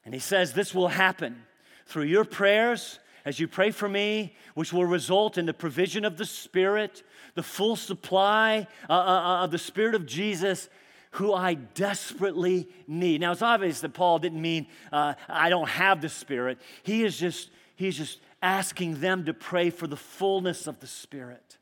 And 0.05 0.15
he 0.15 0.21
says 0.21 0.53
this 0.53 0.75
will 0.75 0.89
happen 0.89 1.43
through 1.87 2.05
your 2.05 2.25
prayers 2.25 2.99
as 3.25 3.41
you 3.41 3.49
pray 3.49 3.73
for 3.73 3.89
me, 3.89 4.35
which 4.55 4.73
will 4.73 4.85
result 4.85 5.37
in 5.37 5.47
the 5.47 5.55
provision 5.55 6.05
of 6.05 6.17
the 6.17 6.25
Spirit, 6.25 7.03
the 7.35 7.43
full 7.43 7.75
supply 7.75 8.69
uh, 8.89 8.93
uh, 8.93 8.97
uh 8.97 9.45
of 9.45 9.51
the 9.51 9.59
Spirit 9.59 9.97
of 9.97 10.07
Jesus 10.07 10.69
who 11.17 11.33
I 11.33 11.55
desperately 11.55 12.69
need. 12.87 13.23
Now, 13.23 13.33
it's 13.33 13.41
obvious 13.41 13.81
that 13.81 13.95
Paul 13.95 14.19
didn't 14.19 14.41
mean 14.43 14.67
uh, 14.93 15.15
I 15.29 15.49
don't 15.49 15.69
have 15.69 16.03
the 16.03 16.11
Spirit. 16.11 16.59
He 16.83 17.05
is 17.05 17.19
just, 17.19 17.49
he's 17.75 17.97
just 17.97 18.21
asking 18.43 19.01
them 19.01 19.25
to 19.25 19.33
pray 19.33 19.71
for 19.71 19.87
the 19.87 19.97
fullness 19.97 20.67
of 20.67 20.79
the 20.81 20.87
Spirit. 20.87 21.57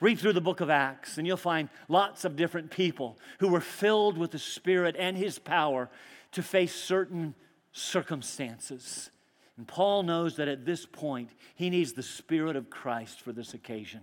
Read 0.00 0.20
through 0.20 0.34
the 0.34 0.40
book 0.40 0.60
of 0.60 0.70
Acts, 0.70 1.18
and 1.18 1.26
you'll 1.26 1.36
find 1.36 1.68
lots 1.88 2.24
of 2.24 2.36
different 2.36 2.70
people 2.70 3.18
who 3.40 3.48
were 3.48 3.60
filled 3.60 4.16
with 4.16 4.30
the 4.30 4.38
Spirit 4.38 4.94
and 4.96 5.16
His 5.16 5.38
power 5.38 5.90
to 6.32 6.42
face 6.42 6.74
certain 6.74 7.34
circumstances. 7.72 9.10
And 9.56 9.66
Paul 9.66 10.04
knows 10.04 10.36
that 10.36 10.46
at 10.46 10.64
this 10.64 10.86
point, 10.86 11.30
he 11.56 11.70
needs 11.70 11.92
the 11.92 12.04
Spirit 12.04 12.54
of 12.54 12.70
Christ 12.70 13.20
for 13.20 13.32
this 13.32 13.52
occasion. 13.52 14.00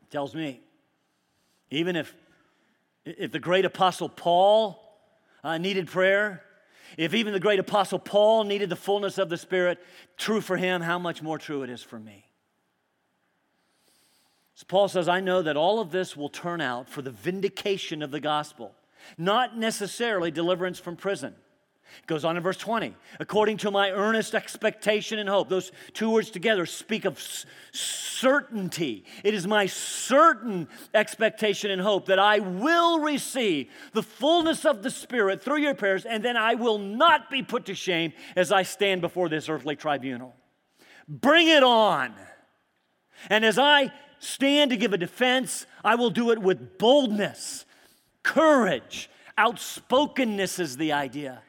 He 0.00 0.06
tells 0.06 0.36
me, 0.36 0.60
even 1.70 1.96
if 1.96 2.14
if 3.04 3.32
the 3.32 3.38
great 3.38 3.64
apostle 3.64 4.08
Paul 4.08 4.80
uh, 5.42 5.58
needed 5.58 5.88
prayer, 5.88 6.42
if 6.96 7.14
even 7.14 7.32
the 7.32 7.40
great 7.40 7.58
apostle 7.58 7.98
Paul 7.98 8.44
needed 8.44 8.68
the 8.68 8.76
fullness 8.76 9.18
of 9.18 9.28
the 9.28 9.36
Spirit, 9.36 9.78
true 10.16 10.40
for 10.40 10.56
him, 10.56 10.82
how 10.82 10.98
much 10.98 11.22
more 11.22 11.38
true 11.38 11.62
it 11.62 11.70
is 11.70 11.82
for 11.82 11.98
me. 11.98 12.26
So 14.54 14.66
Paul 14.68 14.88
says, 14.88 15.08
I 15.08 15.20
know 15.20 15.42
that 15.42 15.56
all 15.56 15.80
of 15.80 15.90
this 15.90 16.16
will 16.16 16.28
turn 16.28 16.60
out 16.60 16.88
for 16.88 17.02
the 17.02 17.10
vindication 17.10 18.02
of 18.02 18.10
the 18.10 18.20
gospel, 18.20 18.74
not 19.16 19.56
necessarily 19.56 20.30
deliverance 20.30 20.78
from 20.78 20.96
prison. 20.96 21.34
It 22.00 22.06
goes 22.06 22.24
on 22.24 22.36
in 22.36 22.42
verse 22.42 22.56
20. 22.56 22.94
According 23.20 23.58
to 23.58 23.70
my 23.70 23.90
earnest 23.90 24.34
expectation 24.34 25.18
and 25.18 25.28
hope. 25.28 25.48
Those 25.48 25.72
two 25.92 26.10
words 26.10 26.30
together 26.30 26.66
speak 26.66 27.04
of 27.04 27.22
certainty. 27.72 29.04
It 29.24 29.34
is 29.34 29.46
my 29.46 29.66
certain 29.66 30.68
expectation 30.94 31.70
and 31.70 31.80
hope 31.80 32.06
that 32.06 32.18
I 32.18 32.38
will 32.38 33.00
receive 33.00 33.68
the 33.92 34.02
fullness 34.02 34.64
of 34.64 34.82
the 34.82 34.90
Spirit 34.90 35.42
through 35.42 35.58
your 35.58 35.74
prayers, 35.74 36.04
and 36.04 36.24
then 36.24 36.36
I 36.36 36.54
will 36.54 36.78
not 36.78 37.30
be 37.30 37.42
put 37.42 37.66
to 37.66 37.74
shame 37.74 38.12
as 38.36 38.52
I 38.52 38.62
stand 38.62 39.00
before 39.00 39.28
this 39.28 39.48
earthly 39.48 39.76
tribunal. 39.76 40.34
Bring 41.08 41.48
it 41.48 41.62
on. 41.62 42.14
And 43.28 43.44
as 43.44 43.58
I 43.58 43.92
stand 44.18 44.70
to 44.70 44.76
give 44.76 44.92
a 44.92 44.98
defense, 44.98 45.66
I 45.84 45.96
will 45.96 46.10
do 46.10 46.30
it 46.30 46.38
with 46.38 46.78
boldness, 46.78 47.64
courage, 48.22 49.10
outspokenness 49.38 50.58
is 50.58 50.76
the 50.76 50.92
idea. 50.92 51.42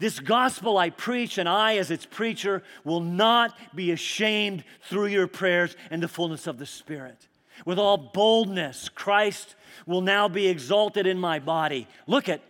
This 0.00 0.18
gospel 0.18 0.78
I 0.78 0.88
preach, 0.88 1.36
and 1.36 1.46
I, 1.46 1.76
as 1.76 1.90
its 1.90 2.06
preacher, 2.06 2.62
will 2.84 3.00
not 3.00 3.54
be 3.76 3.90
ashamed 3.92 4.64
through 4.82 5.06
your 5.06 5.26
prayers 5.26 5.76
and 5.90 6.02
the 6.02 6.08
fullness 6.08 6.46
of 6.46 6.58
the 6.58 6.64
Spirit. 6.64 7.28
With 7.66 7.78
all 7.78 7.98
boldness, 7.98 8.88
Christ 8.88 9.54
will 9.84 10.00
now 10.00 10.26
be 10.26 10.48
exalted 10.48 11.06
in 11.06 11.18
my 11.18 11.38
body. 11.38 11.86
Look 12.06 12.30
at 12.30 12.40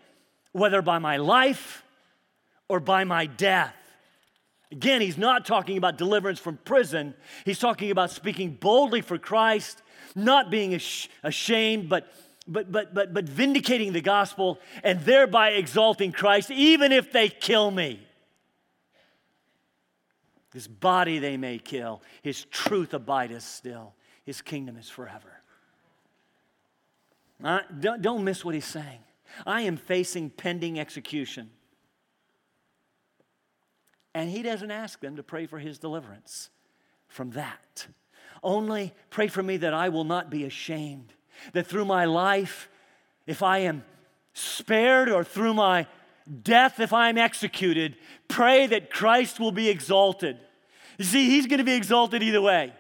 whether 0.53 0.81
by 0.81 1.01
my 1.01 1.17
life 1.17 1.83
or 2.69 2.79
by 2.79 3.03
my 3.03 3.27
death. 3.27 3.75
Again, 4.71 5.01
he's 5.01 5.19
not 5.19 5.45
talking 5.45 5.77
about 5.77 5.99
deliverance 5.99 6.39
from 6.39 6.57
prison. 6.59 7.15
He's 7.45 7.59
talking 7.59 7.91
about 7.91 8.13
speaking 8.13 8.55
boldly 8.55 9.01
for 9.01 9.19
Christ, 9.19 9.83
not 10.15 10.53
being 10.53 10.81
ashamed, 11.25 11.89
but 11.89 12.13
but, 12.51 12.71
but, 12.71 12.93
but, 12.93 13.15
but 13.15 13.25
vindicating 13.25 13.93
the 13.93 14.01
gospel 14.01 14.59
and 14.83 15.01
thereby 15.01 15.51
exalting 15.51 16.13
Christ, 16.13 16.51
even 16.51 16.93
if 16.93 17.13
they 17.13 17.29
kill 17.29 17.71
me. 17.71 18.07
His 20.53 20.67
body 20.67 21.21
they 21.21 21.37
may 21.37 21.59
kill, 21.59 22.03
his 22.23 22.45
truth 22.47 22.93
abideth 22.93 23.45
still, 23.45 23.95
his 24.25 24.43
kingdom 24.43 24.77
is 24.77 24.89
forever. 24.89 25.41
Uh, 27.43 27.61
don't, 27.79 28.03
don't 28.03 28.25
miss 28.25 28.45
what 28.45 28.55
he's 28.55 28.65
saying. 28.65 28.99
I 29.47 29.63
am 29.63 29.77
facing 29.77 30.29
pending 30.29 30.81
execution. 30.81 31.51
And 34.13 34.29
he 34.29 34.43
doesn't 34.43 34.73
ask 34.73 35.01
them 35.01 35.17
to 35.17 35.23
pray 35.23 35.47
for 35.47 35.61
his 35.61 35.79
deliverance 35.79 36.51
from 37.07 37.31
that. 37.31 37.87
Only 38.43 38.93
pray 39.11 39.29
for 39.29 39.43
me 39.43 39.57
that 39.59 39.73
I 39.73 39.89
will 39.89 40.05
not 40.05 40.31
be 40.31 40.45
ashamed 40.45 41.15
that 41.53 41.67
through 41.67 41.85
my 41.85 42.05
life, 42.05 42.69
if 43.27 43.43
I 43.43 43.59
am 43.59 43.85
spared 44.33 45.09
or 45.09 45.25
through 45.25 45.55
my 45.55 45.87
death, 46.43 46.81
if 46.81 46.93
I'm 46.93 47.19
executed, 47.19 47.97
pray 48.29 48.67
that 48.67 48.91
Christ 48.91 49.41
will 49.41 49.53
be 49.53 49.69
exalted. 49.69 50.39
You 50.99 51.05
see, 51.05 51.31
he's 51.31 51.47
going 51.47 51.59
to 51.59 51.65
be 51.65 51.75
exalted 51.75 52.23
either 52.23 52.43
way, 52.43 52.73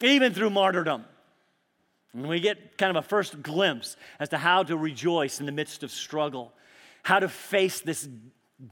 even 0.00 0.34
through 0.34 0.50
martyrdom. 0.50 1.04
And 2.12 2.28
we 2.28 2.40
get 2.40 2.76
kind 2.76 2.96
of 2.96 3.04
a 3.04 3.06
first 3.06 3.40
glimpse 3.42 3.96
as 4.18 4.30
to 4.30 4.38
how 4.38 4.64
to 4.64 4.76
rejoice 4.76 5.38
in 5.40 5.46
the 5.46 5.52
midst 5.52 5.82
of 5.82 5.90
struggle, 5.90 6.52
how 7.02 7.20
to 7.20 7.28
face 7.28 7.80
this 7.80 8.08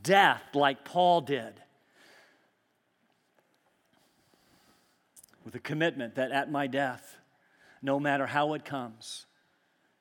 death 0.03 0.43
like 0.55 0.85
Paul 0.85 1.21
did. 1.21 1.55
With 5.45 5.55
a 5.55 5.61
commitment 5.61 6.17
that 6.17 6.33
at 6.33 6.51
my 6.51 6.67
death, 6.67 7.17
no 7.83 8.01
matter 8.01 8.27
how 8.27 8.55
it 8.55 8.65
comes, 8.65 9.27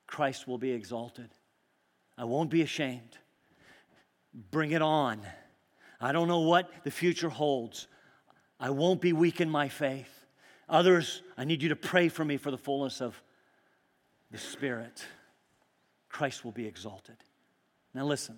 Christ 0.07 0.47
will 0.47 0.57
be 0.57 0.71
exalted. 0.71 1.29
I 2.17 2.23
won't 2.23 2.49
be 2.49 2.61
ashamed. 2.61 3.17
Bring 4.51 4.71
it 4.71 4.81
on. 4.81 5.21
I 5.99 6.11
don't 6.11 6.27
know 6.27 6.41
what 6.41 6.69
the 6.83 6.91
future 6.91 7.29
holds. 7.29 7.87
I 8.59 8.69
won't 8.69 9.01
be 9.01 9.13
weak 9.13 9.41
in 9.41 9.49
my 9.49 9.69
faith. 9.69 10.25
Others, 10.69 11.21
I 11.37 11.45
need 11.45 11.61
you 11.61 11.69
to 11.69 11.75
pray 11.75 12.09
for 12.09 12.25
me 12.25 12.37
for 12.37 12.51
the 12.51 12.57
fullness 12.57 13.01
of 13.01 13.21
the 14.31 14.37
Spirit. 14.37 15.05
Christ 16.09 16.43
will 16.43 16.51
be 16.51 16.65
exalted. 16.65 17.17
Now, 17.93 18.05
listen. 18.05 18.37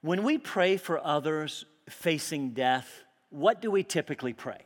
When 0.00 0.22
we 0.22 0.38
pray 0.38 0.76
for 0.76 1.04
others 1.04 1.64
facing 1.88 2.50
death, 2.50 3.02
what 3.30 3.60
do 3.60 3.70
we 3.70 3.82
typically 3.82 4.32
pray? 4.32 4.60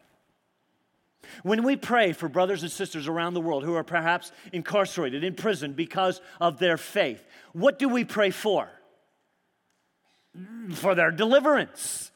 When 1.42 1.62
we 1.62 1.76
pray 1.76 2.12
for 2.12 2.28
brothers 2.28 2.62
and 2.62 2.72
sisters 2.72 3.08
around 3.08 3.34
the 3.34 3.40
world 3.40 3.64
who 3.64 3.74
are 3.74 3.84
perhaps 3.84 4.32
incarcerated 4.52 5.24
in 5.24 5.34
prison 5.34 5.72
because 5.72 6.20
of 6.40 6.58
their 6.58 6.76
faith, 6.76 7.24
what 7.52 7.78
do 7.78 7.88
we 7.88 8.04
pray 8.04 8.30
for? 8.30 8.68
Mm, 10.36 10.74
for 10.74 10.94
their 10.94 11.10
deliverance. 11.10 12.10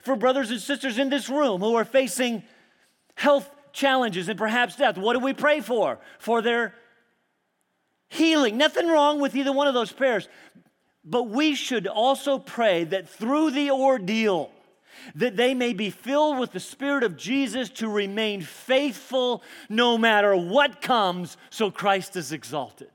For 0.00 0.16
brothers 0.16 0.50
and 0.50 0.60
sisters 0.60 0.98
in 0.98 1.10
this 1.10 1.28
room 1.28 1.60
who 1.60 1.74
are 1.74 1.84
facing 1.84 2.42
health 3.16 3.50
challenges 3.72 4.28
and 4.28 4.38
perhaps 4.38 4.76
death, 4.76 4.96
what 4.96 5.12
do 5.12 5.18
we 5.18 5.34
pray 5.34 5.60
for? 5.60 5.98
For 6.18 6.40
their 6.40 6.74
healing. 8.08 8.56
Nothing 8.56 8.88
wrong 8.88 9.20
with 9.20 9.34
either 9.34 9.52
one 9.52 9.66
of 9.66 9.74
those 9.74 9.92
prayers. 9.92 10.28
But 11.04 11.24
we 11.24 11.54
should 11.54 11.86
also 11.86 12.38
pray 12.38 12.84
that 12.84 13.08
through 13.08 13.50
the 13.50 13.70
ordeal, 13.70 14.50
that 15.14 15.36
they 15.36 15.54
may 15.54 15.72
be 15.72 15.90
filled 15.90 16.38
with 16.38 16.52
the 16.52 16.60
Spirit 16.60 17.04
of 17.04 17.16
Jesus 17.16 17.68
to 17.70 17.88
remain 17.88 18.42
faithful 18.42 19.42
no 19.68 19.98
matter 19.98 20.36
what 20.36 20.80
comes, 20.80 21.36
so 21.50 21.70
Christ 21.70 22.16
is 22.16 22.32
exalted. 22.32 22.90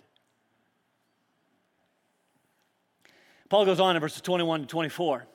Paul 3.49 3.65
goes 3.65 3.79
on 3.79 3.95
in 3.95 3.99
verses 3.99 4.21
21 4.21 4.61
to 4.61 4.67
24. 4.67 5.25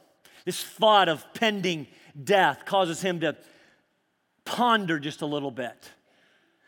This 0.44 0.62
thought 0.62 1.08
of 1.08 1.24
pending 1.34 1.88
death 2.22 2.64
causes 2.64 3.00
him 3.00 3.20
to 3.20 3.36
ponder 4.44 4.98
just 4.98 5.22
a 5.22 5.26
little 5.26 5.50
bit. 5.50 5.90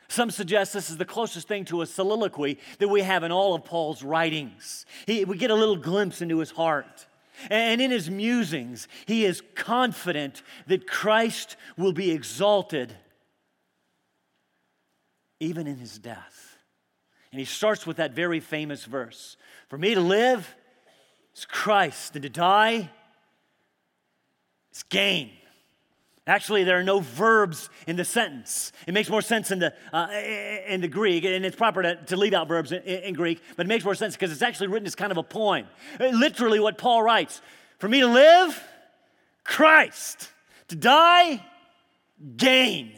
Some 0.08 0.30
suggest 0.30 0.72
this 0.72 0.88
is 0.88 0.96
the 0.96 1.04
closest 1.04 1.48
thing 1.48 1.64
to 1.66 1.82
a 1.82 1.86
soliloquy 1.86 2.58
that 2.78 2.88
we 2.88 3.02
have 3.02 3.24
in 3.24 3.32
all 3.32 3.54
of 3.54 3.64
Paul's 3.64 4.02
writings. 4.02 4.86
He, 5.06 5.24
we 5.24 5.36
get 5.36 5.50
a 5.50 5.54
little 5.54 5.76
glimpse 5.76 6.22
into 6.22 6.38
his 6.38 6.50
heart. 6.50 7.06
And 7.50 7.80
in 7.80 7.90
his 7.90 8.10
musings, 8.10 8.88
he 9.06 9.24
is 9.24 9.42
confident 9.54 10.42
that 10.66 10.86
Christ 10.86 11.56
will 11.76 11.92
be 11.92 12.10
exalted 12.10 12.94
even 15.40 15.66
in 15.66 15.76
his 15.76 15.98
death. 15.98 16.56
And 17.30 17.38
he 17.38 17.44
starts 17.44 17.86
with 17.86 17.98
that 17.98 18.12
very 18.12 18.40
famous 18.40 18.84
verse 18.84 19.36
For 19.68 19.78
me 19.78 19.94
to 19.94 20.00
live 20.00 20.54
is 21.34 21.44
Christ, 21.44 22.14
and 22.14 22.22
to 22.22 22.30
die 22.30 22.90
is 24.72 24.82
gain. 24.84 25.30
Actually, 26.26 26.64
there 26.64 26.78
are 26.78 26.82
no 26.82 26.98
verbs 26.98 27.70
in 27.86 27.94
the 27.94 28.04
sentence. 28.04 28.72
It 28.88 28.94
makes 28.94 29.08
more 29.08 29.22
sense 29.22 29.52
in 29.52 29.60
the, 29.60 29.72
uh, 29.92 30.08
in 30.66 30.80
the 30.80 30.88
Greek, 30.88 31.24
and 31.24 31.44
it's 31.44 31.54
proper 31.54 31.82
to, 31.82 31.96
to 32.06 32.16
leave 32.16 32.34
out 32.34 32.48
verbs 32.48 32.72
in, 32.72 32.82
in 32.82 33.14
Greek, 33.14 33.40
but 33.56 33.66
it 33.66 33.68
makes 33.68 33.84
more 33.84 33.94
sense 33.94 34.14
because 34.14 34.32
it's 34.32 34.42
actually 34.42 34.66
written 34.66 34.86
as 34.86 34.96
kind 34.96 35.12
of 35.12 35.18
a 35.18 35.22
poem. 35.22 35.66
Uh, 36.00 36.06
literally, 36.06 36.58
what 36.58 36.78
Paul 36.78 37.02
writes 37.02 37.40
For 37.78 37.88
me 37.88 38.00
to 38.00 38.08
live, 38.08 38.60
Christ. 39.44 40.30
To 40.68 40.76
die, 40.76 41.44
gain. 42.36 42.92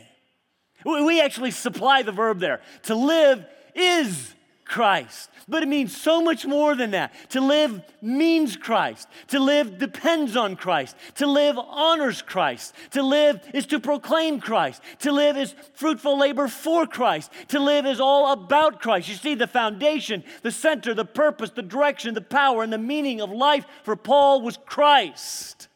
We 0.86 1.20
actually 1.20 1.50
supply 1.50 2.02
the 2.02 2.12
verb 2.12 2.38
there. 2.40 2.62
To 2.84 2.94
live 2.94 3.44
is 3.74 4.34
Christ. 4.68 5.30
But 5.48 5.62
it 5.62 5.68
means 5.68 5.96
so 5.96 6.20
much 6.22 6.46
more 6.46 6.76
than 6.76 6.90
that. 6.90 7.12
To 7.30 7.40
live 7.40 7.80
means 8.02 8.56
Christ. 8.56 9.08
To 9.28 9.40
live 9.40 9.78
depends 9.78 10.36
on 10.36 10.56
Christ. 10.56 10.94
To 11.16 11.26
live 11.26 11.56
honors 11.58 12.20
Christ. 12.20 12.74
To 12.90 13.02
live 13.02 13.40
is 13.54 13.64
to 13.66 13.80
proclaim 13.80 14.40
Christ. 14.40 14.82
To 15.00 15.10
live 15.10 15.38
is 15.38 15.54
fruitful 15.72 16.18
labor 16.18 16.48
for 16.48 16.86
Christ. 16.86 17.32
To 17.48 17.58
live 17.58 17.86
is 17.86 17.98
all 17.98 18.30
about 18.30 18.80
Christ. 18.82 19.08
You 19.08 19.14
see, 19.14 19.34
the 19.34 19.46
foundation, 19.46 20.22
the 20.42 20.52
center, 20.52 20.92
the 20.92 21.06
purpose, 21.06 21.50
the 21.50 21.62
direction, 21.62 22.12
the 22.12 22.20
power, 22.20 22.62
and 22.62 22.72
the 22.72 22.78
meaning 22.78 23.22
of 23.22 23.30
life 23.30 23.64
for 23.84 23.96
Paul 23.96 24.42
was 24.42 24.58
Christ. 24.66 25.68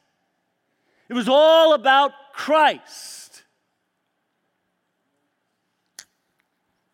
It 1.09 1.15
was 1.15 1.29
all 1.29 1.73
about 1.73 2.13
Christ. 2.35 3.45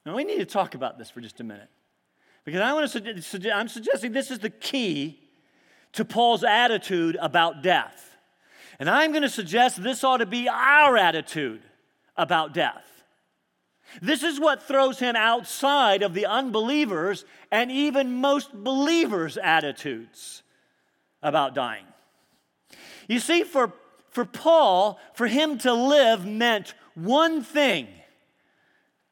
Now, 0.07 0.15
we 0.15 0.25
need 0.25 0.39
to 0.39 0.47
talk 0.47 0.75
about 0.75 0.97
this 0.97 1.11
for 1.11 1.21
just 1.21 1.41
a 1.41 1.45
minute. 1.45 1.69
Because 2.49 2.63
I 2.63 2.73
want 2.73 2.91
to 2.91 3.21
suggest, 3.21 3.55
I'm 3.55 3.69
suggesting 3.69 4.13
this 4.13 4.31
is 4.31 4.39
the 4.39 4.49
key 4.49 5.21
to 5.93 6.03
Paul's 6.03 6.43
attitude 6.43 7.15
about 7.21 7.63
death. 7.63 8.17
And 8.79 8.89
I'm 8.89 9.11
going 9.11 9.23
to 9.23 9.29
suggest 9.29 9.83
this 9.83 10.03
ought 10.03 10.17
to 10.17 10.25
be 10.25 10.49
our 10.49 10.97
attitude 10.97 11.61
about 12.17 12.55
death. 12.55 12.87
This 14.01 14.23
is 14.23 14.41
what 14.41 14.63
throws 14.63 14.99
him 14.99 15.15
outside 15.15 16.03
of 16.03 16.15
the 16.15 16.25
unbelievers 16.25 17.27
and 17.53 17.71
even 17.71 18.15
most 18.15 18.55
believers' 18.55 19.37
attitudes 19.37 20.43
about 21.23 21.55
dying. 21.55 21.85
You 23.09 23.21
see, 23.21 23.43
for, 23.43 23.75
for 24.09 24.25
Paul, 24.25 24.99
for 25.13 25.27
him 25.27 25.59
to 25.59 25.75
live 25.75 26.25
meant 26.25 26.73
one 26.95 27.43
thing 27.43 27.89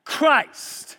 Christ. 0.06 0.96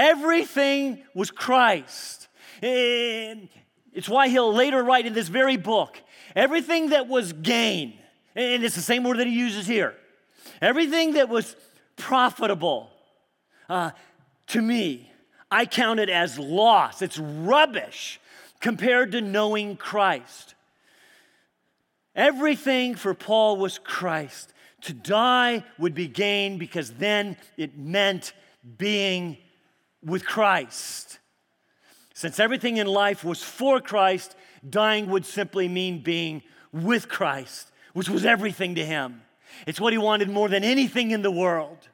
Everything 0.00 1.02
was 1.12 1.30
Christ. 1.30 2.28
And 2.62 3.50
it's 3.92 4.08
why 4.08 4.28
he'll 4.28 4.52
later 4.52 4.82
write 4.82 5.04
in 5.04 5.12
this 5.12 5.28
very 5.28 5.58
book 5.58 6.00
everything 6.34 6.90
that 6.90 7.06
was 7.06 7.34
gain, 7.34 7.98
and 8.34 8.64
it's 8.64 8.76
the 8.76 8.80
same 8.80 9.04
word 9.04 9.18
that 9.18 9.26
he 9.26 9.34
uses 9.34 9.66
here, 9.66 9.94
everything 10.62 11.14
that 11.14 11.28
was 11.28 11.54
profitable 11.96 12.90
uh, 13.68 13.90
to 14.46 14.62
me, 14.62 15.12
I 15.50 15.66
count 15.66 16.00
it 16.00 16.08
as 16.08 16.38
loss. 16.38 17.02
It's 17.02 17.18
rubbish 17.18 18.20
compared 18.60 19.12
to 19.12 19.20
knowing 19.20 19.76
Christ. 19.76 20.54
Everything 22.14 22.94
for 22.94 23.12
Paul 23.12 23.58
was 23.58 23.78
Christ. 23.78 24.54
To 24.82 24.94
die 24.94 25.62
would 25.78 25.94
be 25.94 26.08
gain 26.08 26.56
because 26.56 26.92
then 26.92 27.36
it 27.58 27.76
meant 27.76 28.32
being 28.78 29.36
with 30.04 30.24
Christ. 30.24 31.18
Since 32.14 32.38
everything 32.38 32.76
in 32.76 32.86
life 32.86 33.24
was 33.24 33.42
for 33.42 33.80
Christ, 33.80 34.34
dying 34.68 35.08
would 35.10 35.24
simply 35.24 35.68
mean 35.68 36.02
being 36.02 36.42
with 36.72 37.08
Christ, 37.08 37.70
which 37.92 38.08
was 38.08 38.24
everything 38.24 38.74
to 38.74 38.84
him. 38.84 39.22
It's 39.66 39.80
what 39.80 39.92
he 39.92 39.98
wanted 39.98 40.28
more 40.30 40.48
than 40.48 40.64
anything 40.64 41.10
in 41.10 41.22
the 41.22 41.30
world. 41.30 41.88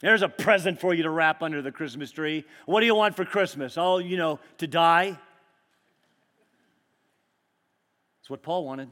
There's 0.00 0.22
a 0.22 0.28
present 0.28 0.80
for 0.80 0.92
you 0.92 1.04
to 1.04 1.10
wrap 1.10 1.42
under 1.42 1.62
the 1.62 1.70
Christmas 1.70 2.10
tree. 2.10 2.44
What 2.66 2.80
do 2.80 2.86
you 2.86 2.94
want 2.94 3.14
for 3.14 3.24
Christmas? 3.24 3.78
Oh, 3.78 3.98
you 3.98 4.16
know, 4.16 4.40
to 4.58 4.66
die? 4.66 5.16
That's 8.18 8.28
what 8.28 8.42
Paul 8.42 8.64
wanted. 8.64 8.88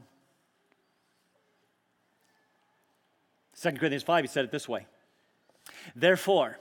2 3.61 3.71
Corinthians 3.73 4.03
5, 4.03 4.23
he 4.23 4.27
said 4.27 4.45
it 4.45 4.51
this 4.51 4.67
way 4.67 4.87
Therefore, 5.95 6.57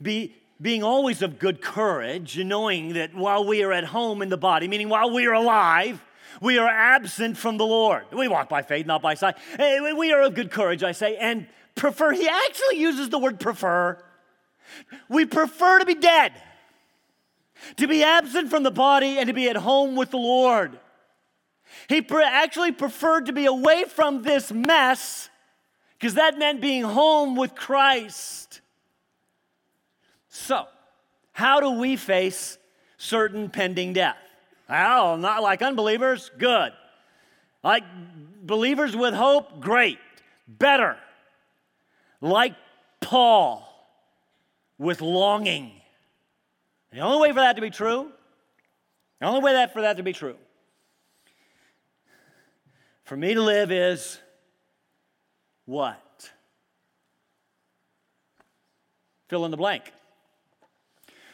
be, 0.00 0.34
being 0.60 0.82
always 0.82 1.22
of 1.22 1.38
good 1.38 1.60
courage, 1.60 2.38
knowing 2.38 2.94
that 2.94 3.14
while 3.14 3.44
we 3.44 3.62
are 3.62 3.72
at 3.72 3.84
home 3.84 4.22
in 4.22 4.28
the 4.28 4.36
body, 4.36 4.68
meaning 4.68 4.88
while 4.88 5.10
we 5.10 5.26
are 5.26 5.34
alive, 5.34 6.02
we 6.40 6.58
are 6.58 6.68
absent 6.68 7.36
from 7.36 7.56
the 7.56 7.66
Lord. 7.66 8.04
We 8.12 8.28
walk 8.28 8.48
by 8.48 8.62
faith, 8.62 8.86
not 8.86 9.02
by 9.02 9.14
sight. 9.14 9.36
We 9.58 10.12
are 10.12 10.22
of 10.22 10.34
good 10.34 10.50
courage, 10.50 10.82
I 10.82 10.92
say, 10.92 11.16
and 11.16 11.46
prefer. 11.74 12.12
He 12.12 12.28
actually 12.28 12.78
uses 12.78 13.08
the 13.08 13.18
word 13.18 13.40
prefer. 13.40 14.02
We 15.08 15.24
prefer 15.26 15.78
to 15.78 15.86
be 15.86 15.94
dead, 15.94 16.32
to 17.76 17.86
be 17.86 18.02
absent 18.02 18.50
from 18.50 18.64
the 18.64 18.70
body, 18.70 19.18
and 19.18 19.28
to 19.28 19.32
be 19.32 19.48
at 19.48 19.56
home 19.56 19.96
with 19.96 20.10
the 20.10 20.18
Lord. 20.18 20.78
He 21.88 22.02
pre- 22.02 22.24
actually 22.24 22.72
preferred 22.72 23.26
to 23.26 23.32
be 23.32 23.46
away 23.46 23.84
from 23.84 24.22
this 24.22 24.52
mess 24.52 25.30
because 25.98 26.14
that 26.14 26.38
meant 26.38 26.60
being 26.60 26.82
home 26.82 27.36
with 27.36 27.54
Christ. 27.54 28.60
So, 30.28 30.66
how 31.32 31.60
do 31.60 31.70
we 31.70 31.96
face 31.96 32.58
certain 32.98 33.48
pending 33.48 33.94
death? 33.94 34.18
Well, 34.68 35.16
not 35.16 35.42
like 35.42 35.62
unbelievers, 35.62 36.30
good. 36.36 36.72
Like 37.62 37.84
believers 38.42 38.94
with 38.94 39.14
hope, 39.14 39.60
great, 39.60 39.98
better. 40.46 40.98
Like 42.20 42.54
Paul 43.00 43.66
with 44.78 45.00
longing. 45.00 45.72
The 46.92 47.00
only 47.00 47.20
way 47.20 47.32
for 47.32 47.40
that 47.40 47.56
to 47.56 47.62
be 47.62 47.70
true, 47.70 48.10
the 49.20 49.26
only 49.26 49.40
way 49.40 49.52
that 49.52 49.72
for 49.72 49.82
that 49.82 49.96
to 49.96 50.02
be 50.02 50.12
true, 50.12 50.36
for 53.04 53.16
me 53.16 53.34
to 53.34 53.42
live 53.42 53.70
is 53.70 54.18
what? 55.66 56.30
Fill 59.28 59.44
in 59.44 59.50
the 59.50 59.56
blank. 59.56 59.92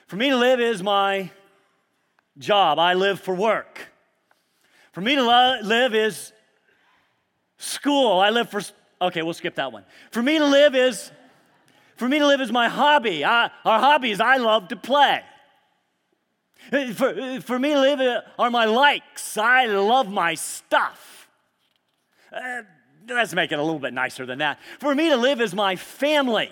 For 0.06 0.16
me 0.16 0.30
to 0.30 0.36
live 0.36 0.60
is 0.60 0.82
my 0.82 1.30
job. 2.38 2.78
I 2.78 2.94
live 2.94 3.20
for 3.20 3.34
work. 3.34 3.88
For 4.92 5.00
me 5.00 5.14
to 5.14 5.22
lo- 5.22 5.60
live 5.62 5.94
is 5.94 6.32
school. 7.58 8.18
I 8.18 8.30
live 8.30 8.50
for, 8.50 8.60
okay, 9.00 9.22
we'll 9.22 9.34
skip 9.34 9.54
that 9.56 9.72
one. 9.72 9.84
For 10.10 10.22
me 10.22 10.38
to 10.38 10.46
live 10.46 10.74
is, 10.74 11.10
for 11.96 12.08
me 12.08 12.18
to 12.18 12.26
live 12.26 12.40
is 12.40 12.50
my 12.52 12.68
hobby. 12.68 13.24
I, 13.24 13.50
our 13.64 13.78
hobby 13.78 14.10
is 14.10 14.20
I 14.20 14.36
love 14.36 14.68
to 14.68 14.76
play. 14.76 15.22
Uh, 16.72 16.92
for, 16.92 17.08
uh, 17.08 17.40
for 17.40 17.58
me 17.58 17.70
to 17.70 17.80
live 17.80 18.00
uh, 18.00 18.22
are 18.38 18.50
my 18.50 18.64
likes. 18.64 19.36
I 19.36 19.66
love 19.66 20.10
my 20.10 20.34
stuff. 20.34 21.28
Uh, 22.32 22.62
let's 23.08 23.34
make 23.34 23.52
it 23.52 23.58
a 23.58 23.62
little 23.62 23.78
bit 23.78 23.92
nicer 23.92 24.26
than 24.26 24.38
that. 24.38 24.58
For 24.78 24.94
me 24.94 25.08
to 25.10 25.16
live 25.16 25.40
is 25.40 25.54
my 25.54 25.76
family. 25.76 26.50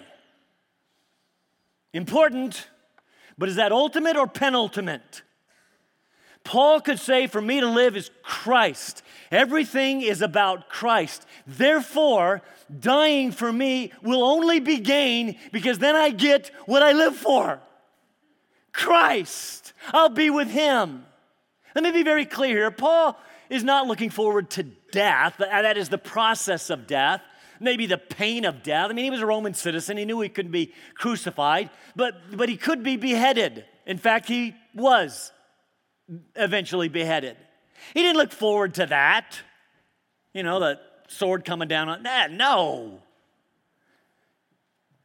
Important, 1.92 2.68
but 3.36 3.48
is 3.48 3.56
that 3.56 3.72
ultimate 3.72 4.16
or 4.16 4.26
penultimate? 4.26 5.22
Paul 6.44 6.80
could 6.80 6.98
say, 6.98 7.26
For 7.26 7.40
me 7.40 7.60
to 7.60 7.68
live 7.68 7.96
is 7.96 8.10
Christ. 8.22 9.02
Everything 9.30 10.02
is 10.02 10.22
about 10.22 10.68
Christ. 10.68 11.26
Therefore, 11.46 12.42
dying 12.78 13.30
for 13.32 13.52
me 13.52 13.92
will 14.02 14.22
only 14.22 14.60
be 14.60 14.78
gain 14.78 15.36
because 15.52 15.78
then 15.78 15.96
I 15.96 16.10
get 16.10 16.50
what 16.66 16.82
I 16.82 16.92
live 16.92 17.16
for 17.16 17.60
Christ. 18.72 19.72
I'll 19.92 20.08
be 20.08 20.30
with 20.30 20.48
Him. 20.48 21.04
Let 21.74 21.84
me 21.84 21.92
be 21.92 22.02
very 22.02 22.24
clear 22.24 22.56
here. 22.56 22.70
Paul 22.70 23.18
is 23.48 23.62
not 23.64 23.86
looking 23.86 24.10
forward 24.10 24.50
to 24.50 24.66
death, 24.92 25.40
uh, 25.40 25.62
that 25.62 25.76
is 25.76 25.88
the 25.88 25.98
process 25.98 26.70
of 26.70 26.86
death 26.86 27.22
maybe 27.60 27.86
the 27.86 27.98
pain 27.98 28.44
of 28.44 28.62
death. 28.62 28.90
I 28.90 28.94
mean, 28.94 29.04
he 29.04 29.10
was 29.10 29.20
a 29.20 29.26
Roman 29.26 29.54
citizen. 29.54 29.96
He 29.98 30.04
knew 30.04 30.20
he 30.20 30.30
couldn't 30.30 30.50
be 30.50 30.72
crucified, 30.94 31.70
but, 31.94 32.36
but 32.36 32.48
he 32.48 32.56
could 32.56 32.82
be 32.82 32.96
beheaded. 32.96 33.66
In 33.86 33.98
fact, 33.98 34.26
he 34.26 34.54
was 34.74 35.30
eventually 36.34 36.88
beheaded. 36.88 37.36
He 37.94 38.02
didn't 38.02 38.16
look 38.16 38.32
forward 38.32 38.74
to 38.74 38.86
that. 38.86 39.38
You 40.32 40.42
know, 40.42 40.58
the 40.58 40.80
sword 41.08 41.44
coming 41.44 41.68
down 41.68 41.88
on 41.88 42.02
that. 42.04 42.32
No. 42.32 43.02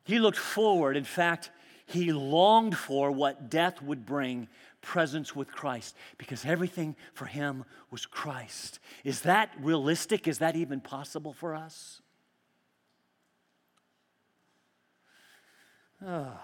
He 0.05 0.19
looked 0.19 0.37
forward. 0.37 0.97
In 0.97 1.03
fact, 1.03 1.51
he 1.87 2.13
longed 2.13 2.77
for 2.77 3.11
what 3.11 3.49
death 3.49 3.81
would 3.81 4.05
bring 4.05 4.47
presence 4.85 5.35
with 5.35 5.51
Christ 5.51 5.95
because 6.17 6.45
everything 6.45 6.95
for 7.13 7.25
him 7.25 7.65
was 7.91 8.05
Christ. 8.05 8.79
Is 9.03 9.21
that 9.21 9.49
realistic? 9.59 10.27
Is 10.27 10.37
that 10.37 10.55
even 10.55 10.79
possible 10.79 11.33
for 11.33 11.55
us? 11.55 12.01
Oh. 16.05 16.39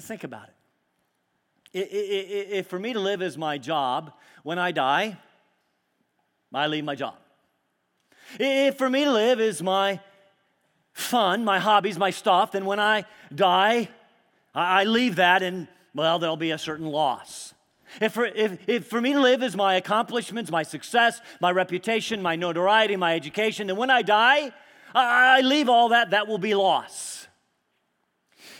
Think 0.00 0.22
about 0.22 0.48
it. 1.72 1.88
If 2.52 2.68
for 2.68 2.78
me 2.78 2.92
to 2.92 3.00
live 3.00 3.22
is 3.22 3.36
my 3.36 3.58
job, 3.58 4.12
when 4.44 4.58
I 4.58 4.70
die, 4.70 5.16
I 6.52 6.68
leave 6.68 6.84
my 6.84 6.94
job. 6.94 7.16
If 8.38 8.78
for 8.78 8.88
me 8.88 9.04
to 9.04 9.10
live 9.10 9.40
is 9.40 9.62
my 9.62 10.00
fun, 10.92 11.44
my 11.44 11.58
hobbies, 11.58 11.98
my 11.98 12.10
stuff, 12.10 12.52
then 12.52 12.64
when 12.64 12.78
I 12.78 13.04
die, 13.34 13.88
I 14.54 14.84
leave 14.84 15.16
that 15.16 15.42
and, 15.42 15.68
well, 15.94 16.18
there'll 16.18 16.36
be 16.36 16.52
a 16.52 16.58
certain 16.58 16.86
loss. 16.86 17.54
If 18.00 18.12
for, 18.12 18.26
if, 18.26 18.68
if 18.68 18.86
for 18.86 19.00
me 19.00 19.12
to 19.12 19.20
live 19.20 19.42
is 19.42 19.56
my 19.56 19.74
accomplishments, 19.76 20.50
my 20.50 20.62
success, 20.62 21.20
my 21.40 21.50
reputation, 21.50 22.22
my 22.22 22.36
notoriety, 22.36 22.96
my 22.96 23.14
education, 23.14 23.68
then 23.68 23.76
when 23.76 23.90
I 23.90 24.02
die, 24.02 24.52
I 24.94 25.40
leave 25.40 25.68
all 25.68 25.90
that, 25.90 26.10
that 26.10 26.28
will 26.28 26.38
be 26.38 26.54
loss. 26.54 27.26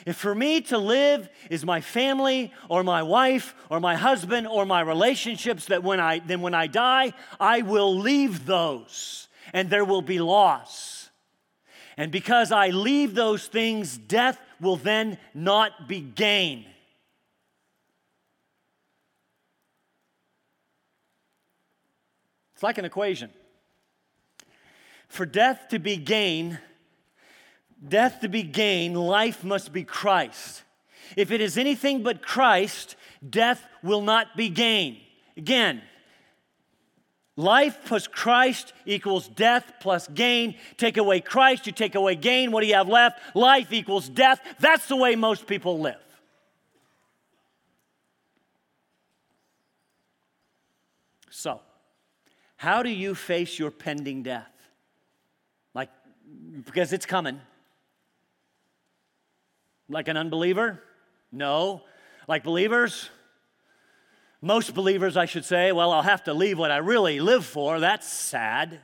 If 0.07 0.17
for 0.17 0.35
me 0.35 0.61
to 0.63 0.79
live 0.79 1.29
is 1.49 1.65
my 1.65 1.81
family 1.81 2.53
or 2.69 2.83
my 2.83 3.03
wife 3.03 3.55
or 3.71 3.81
my 3.81 3.97
husband 3.97 4.47
or 4.47 4.67
my 4.67 4.83
relationships, 4.83 5.67
that 5.67 5.83
when 5.83 5.99
I, 5.99 6.19
then 6.19 6.43
when 6.43 6.55
I 6.55 6.67
die, 6.67 7.15
I 7.41 7.63
will 7.63 7.97
leave 7.97 8.45
those 8.45 9.29
and 9.53 9.71
there 9.71 9.85
will 9.85 10.03
be 10.03 10.19
loss. 10.19 11.11
And 11.97 12.11
because 12.11 12.53
I 12.53 12.69
leave 12.69 13.15
those 13.15 13.47
things, 13.47 13.97
death 13.97 14.39
will 14.61 14.77
then 14.77 15.19
not 15.35 15.89
be 15.89 16.01
gain. 16.01 16.67
It's 22.55 22.63
like 22.63 22.79
an 22.79 22.85
equation. 22.85 23.31
For 25.09 25.27
death 25.27 25.69
to 25.69 25.79
be 25.79 25.97
gain, 25.97 26.59
death 27.87 28.21
to 28.21 28.29
be 28.29 28.43
gain, 28.43 28.95
life 28.95 29.45
must 29.45 29.73
be 29.73 29.85
Christ. 29.85 30.63
If 31.17 31.31
it 31.31 31.41
is 31.41 31.59
anything 31.59 32.03
but 32.03 32.23
Christ, 32.23 32.97
death 33.29 33.65
will 33.83 34.03
not 34.03 34.37
be 34.37 34.49
gain. 34.49 34.99
Again, 35.37 35.83
life 37.37 37.79
plus 37.85 38.07
Christ 38.07 38.73
equals 38.87 39.29
death 39.29 39.73
plus 39.81 40.09
gain. 40.09 40.57
Take 40.77 40.97
away 40.97 41.21
Christ, 41.21 41.67
you 41.67 41.73
take 41.73 41.95
away 41.95 42.15
gain. 42.15 42.53
What 42.53 42.61
do 42.61 42.67
you 42.67 42.75
have 42.75 42.89
left? 42.89 43.21
Life 43.35 43.73
equals 43.73 44.09
death. 44.09 44.41
That's 44.61 44.87
the 44.89 44.97
way 44.97 45.17
most 45.17 45.47
people 45.47 45.81
live. 45.81 45.97
So, 51.31 51.61
how 52.57 52.83
do 52.83 52.91
you 52.91 53.15
face 53.15 53.59
your 53.59 53.71
pending 53.71 54.23
death? 54.23 54.51
Like, 55.75 55.91
because 56.65 56.93
it's 56.93 57.07
coming. 57.07 57.41
Like 59.89 60.09
an 60.09 60.17
unbeliever? 60.17 60.83
No. 61.33 61.83
Like 62.29 62.45
believers? 62.45 63.11
Most 64.45 64.75
believers, 64.75 65.17
I 65.17 65.25
should 65.25 65.47
say, 65.47 65.73
well, 65.73 65.91
I'll 65.91 66.03
have 66.03 66.25
to 66.25 66.35
leave 66.35 66.59
what 66.59 66.71
I 66.71 66.77
really 66.77 67.19
live 67.19 67.47
for. 67.47 67.81
That's 67.81 68.07
sad. 68.07 68.79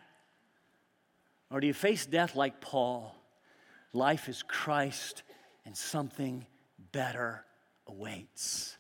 Or 1.51 1.61
do 1.61 1.67
you 1.67 1.75
face 1.75 2.07
death 2.07 2.35
like 2.35 2.63
Paul? 2.63 3.15
Life 3.93 4.31
is 4.31 4.43
Christ 4.43 5.23
and 5.67 5.77
something 5.77 6.47
better 6.93 7.45
awaits. 7.87 8.79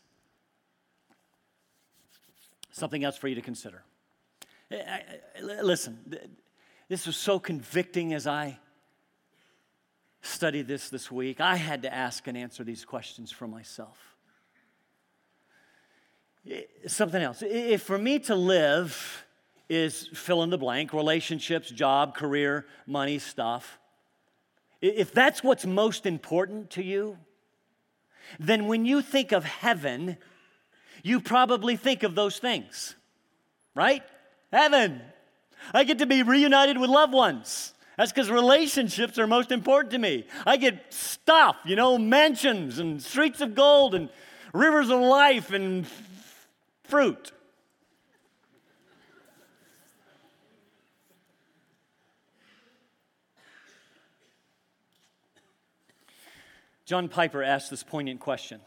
Something 2.71 3.05
else 3.05 3.19
for 3.19 3.29
you 3.29 3.35
to 3.35 3.43
consider. 3.43 3.83
Eh, 4.71 5.01
listen, 5.43 5.99
this 6.89 7.07
was 7.07 7.17
so 7.19 7.39
convicting 7.39 8.15
as 8.15 8.27
I 8.27 8.59
studied 10.23 10.67
this 10.67 10.89
this 10.89 11.13
week. 11.13 11.43
I 11.43 11.57
had 11.57 11.83
to 11.83 11.95
ask 11.95 12.27
and 12.27 12.39
answer 12.39 12.65
these 12.65 12.87
questions 12.87 13.31
for 13.31 13.47
myself. 13.47 14.10
Something 16.87 17.23
else. 17.23 17.43
If 17.43 17.83
for 17.83 17.99
me 17.99 18.19
to 18.21 18.35
live 18.35 19.25
is 19.69 20.09
fill 20.15 20.43
in 20.43 20.51
the 20.51 20.59
blank 20.59 20.93
relationships, 20.93 21.71
job, 21.71 22.15
career, 22.15 22.67
money, 22.87 23.19
stuff. 23.19 23.79
If 24.83 25.13
that's 25.13 25.45
what's 25.45 25.65
most 25.65 26.07
important 26.07 26.71
to 26.71 26.83
you, 26.83 27.19
then 28.39 28.67
when 28.67 28.85
you 28.85 29.01
think 29.03 29.33
of 29.33 29.45
heaven, 29.45 30.17
you 31.03 31.21
probably 31.21 31.77
think 31.77 32.03
of 32.03 32.15
those 32.15 32.39
things, 32.39 32.97
right? 33.75 34.03
Heaven. 34.53 35.03
I 35.73 35.85
get 35.85 35.99
to 35.99 36.07
be 36.07 36.23
reunited 36.23 36.79
with 36.79 36.91
loved 36.91 37.13
ones. 37.13 37.75
That's 37.97 38.13
because 38.13 38.31
relationships 38.31 39.19
are 39.19 39.27
most 39.27 39.53
important 39.53 39.93
to 39.93 39.99
me. 39.99 40.27
I 40.47 40.57
get 40.57 40.93
stuff, 40.93 41.57
you 41.65 41.77
know, 41.77 41.99
mansions 41.99 42.79
and 42.79 43.03
streets 43.03 43.41
of 43.41 43.55
gold 43.55 43.95
and 43.95 44.09
rivers 44.55 44.89
of 44.89 45.01
life 45.01 45.53
and 45.53 45.87
fruit. 46.91 47.33
John 56.85 57.09
Piper 57.09 57.45
asked 57.45 57.71
this 57.71 57.85
poignant 57.85 58.19
question 58.19 58.61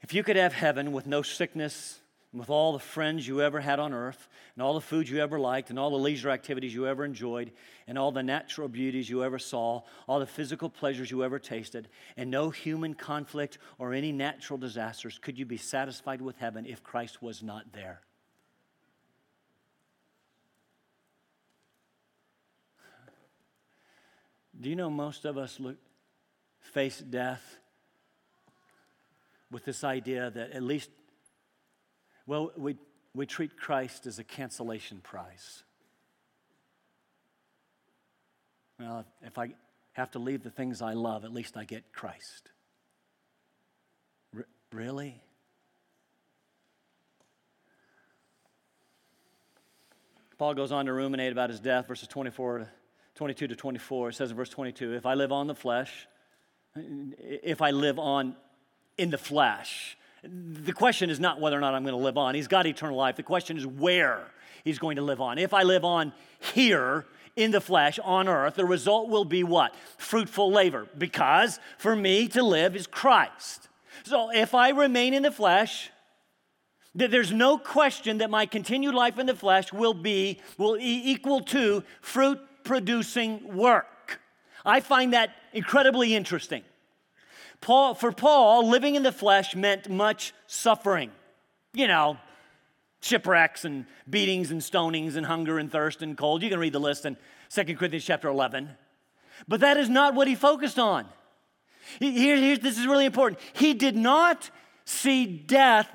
If 0.00 0.14
you 0.14 0.22
could 0.22 0.36
have 0.36 0.52
heaven 0.52 0.92
with 0.92 1.04
no 1.04 1.22
sickness, 1.22 1.98
with 2.38 2.50
all 2.50 2.72
the 2.72 2.78
friends 2.78 3.26
you 3.26 3.40
ever 3.40 3.60
had 3.60 3.78
on 3.78 3.92
earth, 3.92 4.28
and 4.54 4.62
all 4.62 4.74
the 4.74 4.80
food 4.80 5.08
you 5.08 5.20
ever 5.20 5.38
liked, 5.38 5.70
and 5.70 5.78
all 5.78 5.90
the 5.90 5.96
leisure 5.96 6.30
activities 6.30 6.74
you 6.74 6.86
ever 6.86 7.04
enjoyed, 7.04 7.52
and 7.86 7.98
all 7.98 8.12
the 8.12 8.22
natural 8.22 8.68
beauties 8.68 9.08
you 9.08 9.22
ever 9.24 9.38
saw, 9.38 9.82
all 10.06 10.18
the 10.18 10.26
physical 10.26 10.68
pleasures 10.68 11.10
you 11.10 11.24
ever 11.24 11.38
tasted, 11.38 11.88
and 12.16 12.30
no 12.30 12.50
human 12.50 12.94
conflict 12.94 13.58
or 13.78 13.92
any 13.92 14.12
natural 14.12 14.58
disasters, 14.58 15.18
could 15.18 15.38
you 15.38 15.46
be 15.46 15.56
satisfied 15.56 16.20
with 16.20 16.36
heaven 16.36 16.66
if 16.66 16.82
Christ 16.82 17.22
was 17.22 17.42
not 17.42 17.72
there? 17.72 18.00
Do 24.58 24.70
you 24.70 24.76
know 24.76 24.88
most 24.88 25.26
of 25.26 25.36
us 25.36 25.60
look, 25.60 25.76
face 26.60 26.98
death 26.98 27.58
with 29.50 29.64
this 29.64 29.84
idea 29.84 30.30
that 30.30 30.52
at 30.52 30.62
least, 30.62 30.90
well, 32.26 32.50
we, 32.56 32.76
we 33.14 33.26
treat 33.26 33.56
Christ 33.56 34.06
as 34.06 34.18
a 34.18 34.24
cancellation 34.24 35.00
prize. 35.02 35.62
Well, 38.78 39.04
if 39.22 39.38
I 39.38 39.54
have 39.92 40.10
to 40.12 40.18
leave 40.18 40.42
the 40.42 40.50
things 40.50 40.82
I 40.82 40.92
love, 40.92 41.24
at 41.24 41.32
least 41.32 41.56
I 41.56 41.64
get 41.64 41.92
Christ. 41.92 42.50
R- 44.36 44.46
really? 44.72 45.22
Paul 50.36 50.52
goes 50.52 50.72
on 50.72 50.84
to 50.86 50.92
ruminate 50.92 51.32
about 51.32 51.48
his 51.48 51.60
death, 51.60 51.88
verses 51.88 52.08
24, 52.08 52.68
22 53.14 53.48
to 53.48 53.56
24. 53.56 54.10
It 54.10 54.14
says 54.14 54.30
in 54.30 54.36
verse 54.36 54.50
22 54.50 54.92
If 54.92 55.06
I 55.06 55.14
live 55.14 55.32
on 55.32 55.46
the 55.46 55.54
flesh, 55.54 56.06
if 56.76 57.62
I 57.62 57.70
live 57.70 57.98
on 57.98 58.36
in 58.98 59.10
the 59.10 59.18
flesh. 59.18 59.96
The 60.28 60.72
question 60.72 61.10
is 61.10 61.20
not 61.20 61.40
whether 61.40 61.56
or 61.56 61.60
not 61.60 61.74
I'm 61.74 61.82
going 61.82 61.96
to 61.96 62.02
live 62.02 62.18
on. 62.18 62.34
He's 62.34 62.48
got 62.48 62.66
eternal 62.66 62.96
life. 62.96 63.16
The 63.16 63.22
question 63.22 63.56
is 63.56 63.66
where 63.66 64.20
he's 64.64 64.78
going 64.78 64.96
to 64.96 65.02
live 65.02 65.20
on. 65.20 65.38
If 65.38 65.54
I 65.54 65.62
live 65.62 65.84
on 65.84 66.12
here 66.40 67.06
in 67.36 67.50
the 67.50 67.60
flesh 67.60 67.98
on 68.02 68.28
earth, 68.28 68.54
the 68.54 68.64
result 68.64 69.08
will 69.08 69.24
be 69.24 69.44
what? 69.44 69.74
Fruitful 69.98 70.50
labor. 70.50 70.88
Because 70.96 71.60
for 71.78 71.94
me 71.94 72.28
to 72.28 72.42
live 72.42 72.74
is 72.74 72.86
Christ. 72.86 73.68
So 74.04 74.30
if 74.30 74.54
I 74.54 74.70
remain 74.70 75.14
in 75.14 75.22
the 75.22 75.30
flesh, 75.30 75.90
there's 76.94 77.32
no 77.32 77.58
question 77.58 78.18
that 78.18 78.30
my 78.30 78.46
continued 78.46 78.94
life 78.94 79.18
in 79.18 79.26
the 79.26 79.34
flesh 79.34 79.72
will 79.72 79.94
be 79.94 80.40
will 80.56 80.76
equal 80.80 81.40
to 81.42 81.84
fruit 82.00 82.40
producing 82.64 83.54
work. 83.54 84.20
I 84.64 84.80
find 84.80 85.12
that 85.12 85.30
incredibly 85.52 86.14
interesting. 86.14 86.62
Paul, 87.66 87.94
for 87.94 88.12
Paul, 88.12 88.68
living 88.68 88.94
in 88.94 89.02
the 89.02 89.10
flesh 89.10 89.56
meant 89.56 89.88
much 89.88 90.32
suffering. 90.46 91.10
You 91.74 91.88
know, 91.88 92.16
shipwrecks 93.00 93.64
and 93.64 93.86
beatings 94.08 94.52
and 94.52 94.60
stonings 94.60 95.16
and 95.16 95.26
hunger 95.26 95.58
and 95.58 95.68
thirst 95.68 96.00
and 96.00 96.16
cold. 96.16 96.44
You 96.44 96.48
can 96.48 96.60
read 96.60 96.72
the 96.72 96.78
list 96.78 97.04
in 97.04 97.16
2 97.50 97.64
Corinthians 97.74 98.04
chapter 98.04 98.28
11. 98.28 98.70
But 99.48 99.58
that 99.62 99.78
is 99.78 99.88
not 99.88 100.14
what 100.14 100.28
he 100.28 100.36
focused 100.36 100.78
on. 100.78 101.06
Here, 101.98 102.36
here, 102.36 102.56
this 102.56 102.78
is 102.78 102.86
really 102.86 103.04
important. 103.04 103.40
He 103.54 103.74
did 103.74 103.96
not 103.96 104.48
see 104.84 105.26
death 105.26 105.88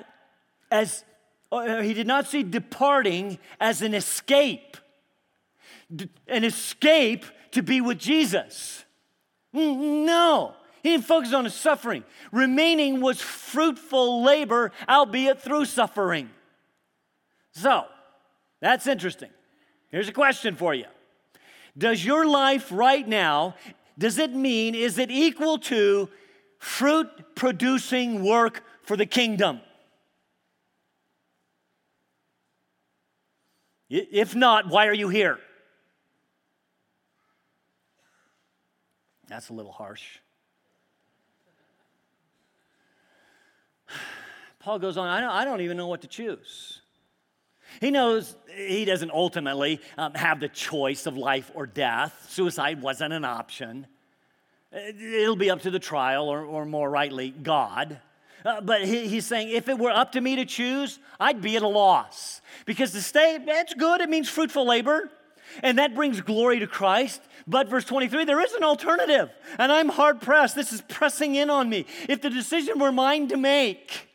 as, 0.69 1.05
he 1.53 1.93
did 1.93 2.05
not 2.05 2.27
see 2.27 2.43
departing 2.43 3.39
as 3.61 3.81
an 3.81 3.93
escape, 3.93 4.75
an 6.27 6.43
escape 6.43 7.23
to 7.51 7.63
be 7.63 7.79
with 7.79 7.97
Jesus. 7.97 8.83
No, 9.53 10.55
he 10.83 10.89
didn't 10.89 11.05
focus 11.05 11.33
on 11.33 11.43
his 11.43 11.53
suffering. 11.53 12.03
Remaining 12.31 13.01
was 13.01 13.21
fruitful 13.21 14.23
labor, 14.23 14.71
albeit 14.89 15.41
through 15.41 15.65
suffering. 15.65 16.29
So, 17.51 17.85
that's 18.59 18.87
interesting. 18.87 19.29
Here's 19.89 20.07
a 20.07 20.13
question 20.13 20.55
for 20.55 20.73
you 20.73 20.85
Does 21.77 22.03
your 22.03 22.25
life 22.25 22.71
right 22.71 23.07
now, 23.07 23.55
does 23.97 24.17
it 24.17 24.33
mean, 24.33 24.73
is 24.73 24.97
it 24.97 25.11
equal 25.11 25.59
to 25.59 26.09
fruit 26.57 27.35
producing 27.35 28.23
work 28.23 28.63
for 28.83 28.97
the 28.97 29.05
kingdom? 29.05 29.61
If 33.89 34.35
not, 34.35 34.69
why 34.69 34.87
are 34.87 34.93
you 34.93 35.09
here? 35.09 35.37
That's 39.27 39.49
a 39.49 39.53
little 39.53 39.71
harsh. 39.71 40.19
Paul 44.59 44.79
goes 44.79 44.97
on, 44.97 45.07
I 45.07 45.19
don't, 45.19 45.29
I 45.29 45.45
don't 45.45 45.61
even 45.61 45.77
know 45.77 45.87
what 45.87 46.01
to 46.01 46.07
choose. 46.07 46.81
He 47.79 47.89
knows 47.89 48.35
he 48.53 48.85
doesn't 48.85 49.11
ultimately 49.11 49.79
um, 49.97 50.13
have 50.13 50.39
the 50.39 50.49
choice 50.49 51.05
of 51.05 51.17
life 51.17 51.51
or 51.55 51.65
death. 51.65 52.27
Suicide 52.29 52.81
wasn't 52.81 53.13
an 53.13 53.23
option. 53.23 53.87
It'll 54.71 55.35
be 55.35 55.49
up 55.49 55.61
to 55.61 55.71
the 55.71 55.79
trial, 55.79 56.29
or, 56.29 56.43
or 56.45 56.65
more 56.65 56.89
rightly, 56.89 57.31
God. 57.31 57.99
Uh, 58.45 58.61
but 58.61 58.83
he, 58.85 59.07
he's 59.07 59.25
saying, 59.25 59.49
if 59.49 59.69
it 59.69 59.77
were 59.77 59.91
up 59.91 60.13
to 60.13 60.21
me 60.21 60.35
to 60.37 60.45
choose, 60.45 60.99
I'd 61.19 61.41
be 61.41 61.55
at 61.55 61.61
a 61.61 61.67
loss. 61.67 62.41
Because 62.65 62.91
to 62.91 63.01
stay, 63.01 63.37
that's 63.45 63.73
good. 63.73 64.01
It 64.01 64.09
means 64.09 64.29
fruitful 64.29 64.65
labor. 64.65 65.09
And 65.63 65.77
that 65.77 65.95
brings 65.95 66.21
glory 66.21 66.59
to 66.59 66.67
Christ. 66.67 67.21
But 67.47 67.67
verse 67.67 67.85
23, 67.85 68.25
there 68.25 68.39
is 68.39 68.53
an 68.53 68.63
alternative. 68.63 69.29
And 69.57 69.71
I'm 69.71 69.89
hard 69.89 70.21
pressed. 70.21 70.55
This 70.55 70.73
is 70.73 70.81
pressing 70.81 71.35
in 71.35 71.49
on 71.49 71.69
me. 71.69 71.85
If 72.07 72.21
the 72.21 72.29
decision 72.29 72.79
were 72.79 72.91
mine 72.91 73.27
to 73.29 73.37
make, 73.37 74.09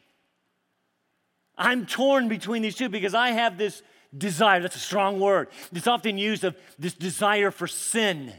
I'm 1.59 1.87
torn 1.87 2.29
between 2.29 2.63
these 2.63 2.77
two 2.77 2.89
because 2.89 3.15
I 3.15 3.31
have 3.31 3.59
this 3.59 3.83
desire. 4.17 4.61
That's 4.61 4.77
a 4.77 4.81
strong 4.81 5.21
word. 5.21 5.49
It's 5.73 5.87
often 5.87 6.19
used 6.19 6.45
of 6.45 6.57
this 6.79 6.95
desire 6.95 7.51
for 7.51 7.67
sin. 7.67 8.33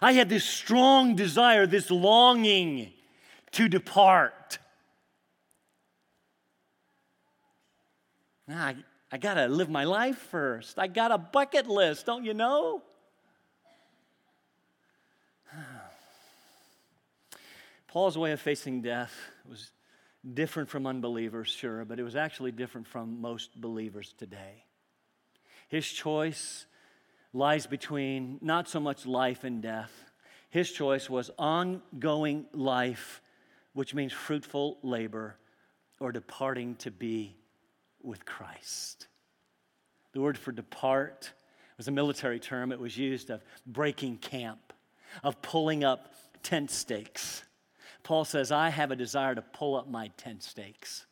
I 0.00 0.12
have 0.12 0.28
this 0.28 0.44
strong 0.44 1.16
desire, 1.16 1.66
this 1.66 1.90
longing 1.90 2.92
to 3.52 3.68
depart. 3.68 4.58
I, 8.48 8.76
I 9.12 9.18
got 9.18 9.34
to 9.34 9.48
live 9.48 9.68
my 9.68 9.84
life 9.84 10.16
first. 10.16 10.78
I 10.78 10.86
got 10.86 11.10
a 11.10 11.18
bucket 11.18 11.66
list, 11.66 12.06
don't 12.06 12.24
you 12.24 12.32
know? 12.32 12.82
Paul's 17.88 18.16
way 18.16 18.30
of 18.30 18.40
facing 18.40 18.82
death 18.82 19.12
was 19.48 19.72
different 20.34 20.68
from 20.68 20.86
unbelievers, 20.86 21.48
sure, 21.48 21.84
but 21.84 21.98
it 21.98 22.04
was 22.04 22.14
actually 22.14 22.52
different 22.52 22.86
from 22.86 23.20
most 23.20 23.60
believers 23.60 24.14
today. 24.16 24.64
His 25.68 25.88
choice 25.88 26.66
lies 27.32 27.66
between 27.66 28.38
not 28.40 28.68
so 28.68 28.78
much 28.78 29.06
life 29.06 29.42
and 29.42 29.60
death. 29.60 29.92
His 30.50 30.70
choice 30.70 31.10
was 31.10 31.30
ongoing 31.36 32.46
life, 32.52 33.22
which 33.72 33.92
means 33.94 34.12
fruitful 34.12 34.78
labor, 34.82 35.36
or 35.98 36.12
departing 36.12 36.76
to 36.76 36.92
be 36.92 37.36
with 38.02 38.24
Christ. 38.24 39.06
The 40.12 40.20
word 40.20 40.36
for 40.36 40.52
depart 40.52 41.32
was 41.76 41.88
a 41.88 41.92
military 41.92 42.40
term. 42.40 42.72
It 42.72 42.80
was 42.80 42.96
used 42.96 43.30
of 43.30 43.42
breaking 43.66 44.18
camp, 44.18 44.72
of 45.22 45.40
pulling 45.42 45.84
up 45.84 46.14
tent 46.42 46.70
stakes. 46.70 47.44
Paul 48.02 48.24
says, 48.24 48.50
I 48.50 48.70
have 48.70 48.90
a 48.90 48.96
desire 48.96 49.34
to 49.34 49.42
pull 49.42 49.76
up 49.76 49.88
my 49.88 50.08
tent 50.16 50.42
stakes 50.42 51.06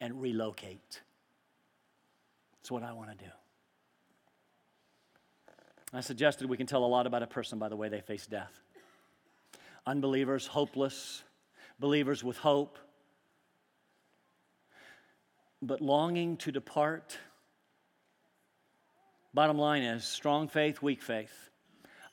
and 0.00 0.20
relocate. 0.20 1.00
It's 2.60 2.70
what 2.70 2.82
I 2.82 2.92
want 2.92 3.10
to 3.10 3.24
do. 3.24 3.30
I 5.92 6.00
suggested 6.00 6.48
we 6.48 6.56
can 6.56 6.66
tell 6.66 6.84
a 6.84 6.86
lot 6.86 7.06
about 7.06 7.22
a 7.22 7.26
person 7.26 7.58
by 7.58 7.68
the 7.68 7.76
way 7.76 7.88
they 7.88 8.00
face 8.00 8.26
death. 8.26 8.60
Unbelievers, 9.86 10.46
hopeless, 10.46 11.22
believers 11.78 12.24
with 12.24 12.38
hope, 12.38 12.78
but 15.62 15.80
longing 15.80 16.36
to 16.38 16.52
depart. 16.52 17.16
Bottom 19.34 19.58
line 19.58 19.82
is 19.82 20.04
strong 20.04 20.48
faith, 20.48 20.80
weak 20.82 21.02
faith. 21.02 21.32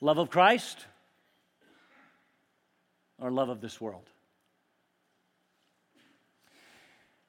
Love 0.00 0.18
of 0.18 0.30
Christ 0.30 0.86
or 3.18 3.30
love 3.30 3.48
of 3.48 3.60
this 3.60 3.80
world? 3.80 4.08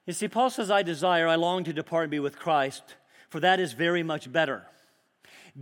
You 0.06 0.14
see, 0.14 0.28
Paul 0.28 0.50
says, 0.50 0.70
I 0.70 0.84
desire, 0.84 1.28
I 1.28 1.36
long 1.36 1.64
to 1.64 1.74
depart 1.74 2.04
and 2.04 2.12
be 2.12 2.20
with 2.20 2.38
Christ, 2.38 2.84
for 3.30 3.40
that 3.40 3.60
is 3.60 3.74
very 3.74 4.04
much 4.04 4.32
better. 4.32 4.66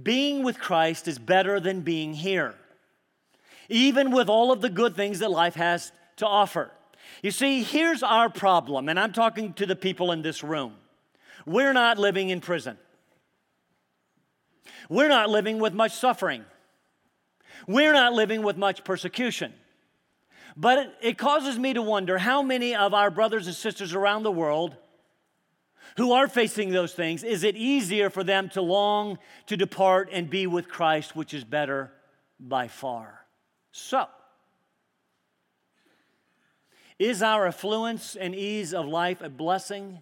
Being 0.01 0.43
with 0.43 0.59
Christ 0.59 1.07
is 1.07 1.19
better 1.19 1.59
than 1.59 1.81
being 1.81 2.13
here, 2.13 2.55
even 3.69 4.11
with 4.11 4.27
all 4.27 4.51
of 4.51 4.59
the 4.61 4.69
good 4.69 4.95
things 4.95 5.19
that 5.19 5.31
life 5.31 5.55
has 5.55 5.91
to 6.17 6.27
offer. 6.27 6.71
You 7.21 7.31
see, 7.31 7.63
here's 7.63 8.03
our 8.03 8.29
problem, 8.29 8.89
and 8.89 8.99
I'm 8.99 9.13
talking 9.13 9.53
to 9.53 9.65
the 9.65 9.75
people 9.75 10.11
in 10.11 10.21
this 10.21 10.43
room. 10.43 10.73
We're 11.45 11.73
not 11.73 11.97
living 11.97 12.29
in 12.29 12.41
prison. 12.41 12.77
We're 14.89 15.09
not 15.09 15.29
living 15.29 15.59
with 15.59 15.73
much 15.73 15.93
suffering. 15.93 16.45
We're 17.67 17.93
not 17.93 18.13
living 18.13 18.43
with 18.43 18.57
much 18.57 18.83
persecution. 18.83 19.53
But 20.55 20.79
it, 20.79 20.95
it, 21.01 21.17
causes 21.17 21.57
me 21.57 21.73
to 21.73 21.81
wonder 21.81 22.17
how 22.17 22.43
many 22.43 22.75
of 22.75 22.93
our 22.93 23.09
brothers 23.09 23.47
and 23.47 23.55
sisters 23.55 23.93
around 23.93 24.23
the 24.23 24.31
world 24.31 24.75
who 25.97 26.11
are 26.13 26.27
facing 26.27 26.71
those 26.71 26.93
things, 26.93 27.23
is 27.23 27.43
it 27.43 27.55
easier 27.55 28.09
for 28.09 28.23
them 28.23 28.49
to 28.49 28.61
long 28.61 29.17
to 29.47 29.57
depart 29.57 30.09
and 30.11 30.29
be 30.29 30.47
with 30.47 30.67
Christ, 30.67 31.15
which 31.15 31.33
is 31.33 31.43
better 31.43 31.91
by 32.39 32.67
far? 32.67 33.25
So, 33.71 34.05
is 37.03 37.21
our 37.21 37.47
affluence 37.47 38.15
and 38.15 38.33
ease 38.33 38.73
of 38.73 38.87
life 38.87 39.21
a 39.21 39.29
blessing 39.29 39.99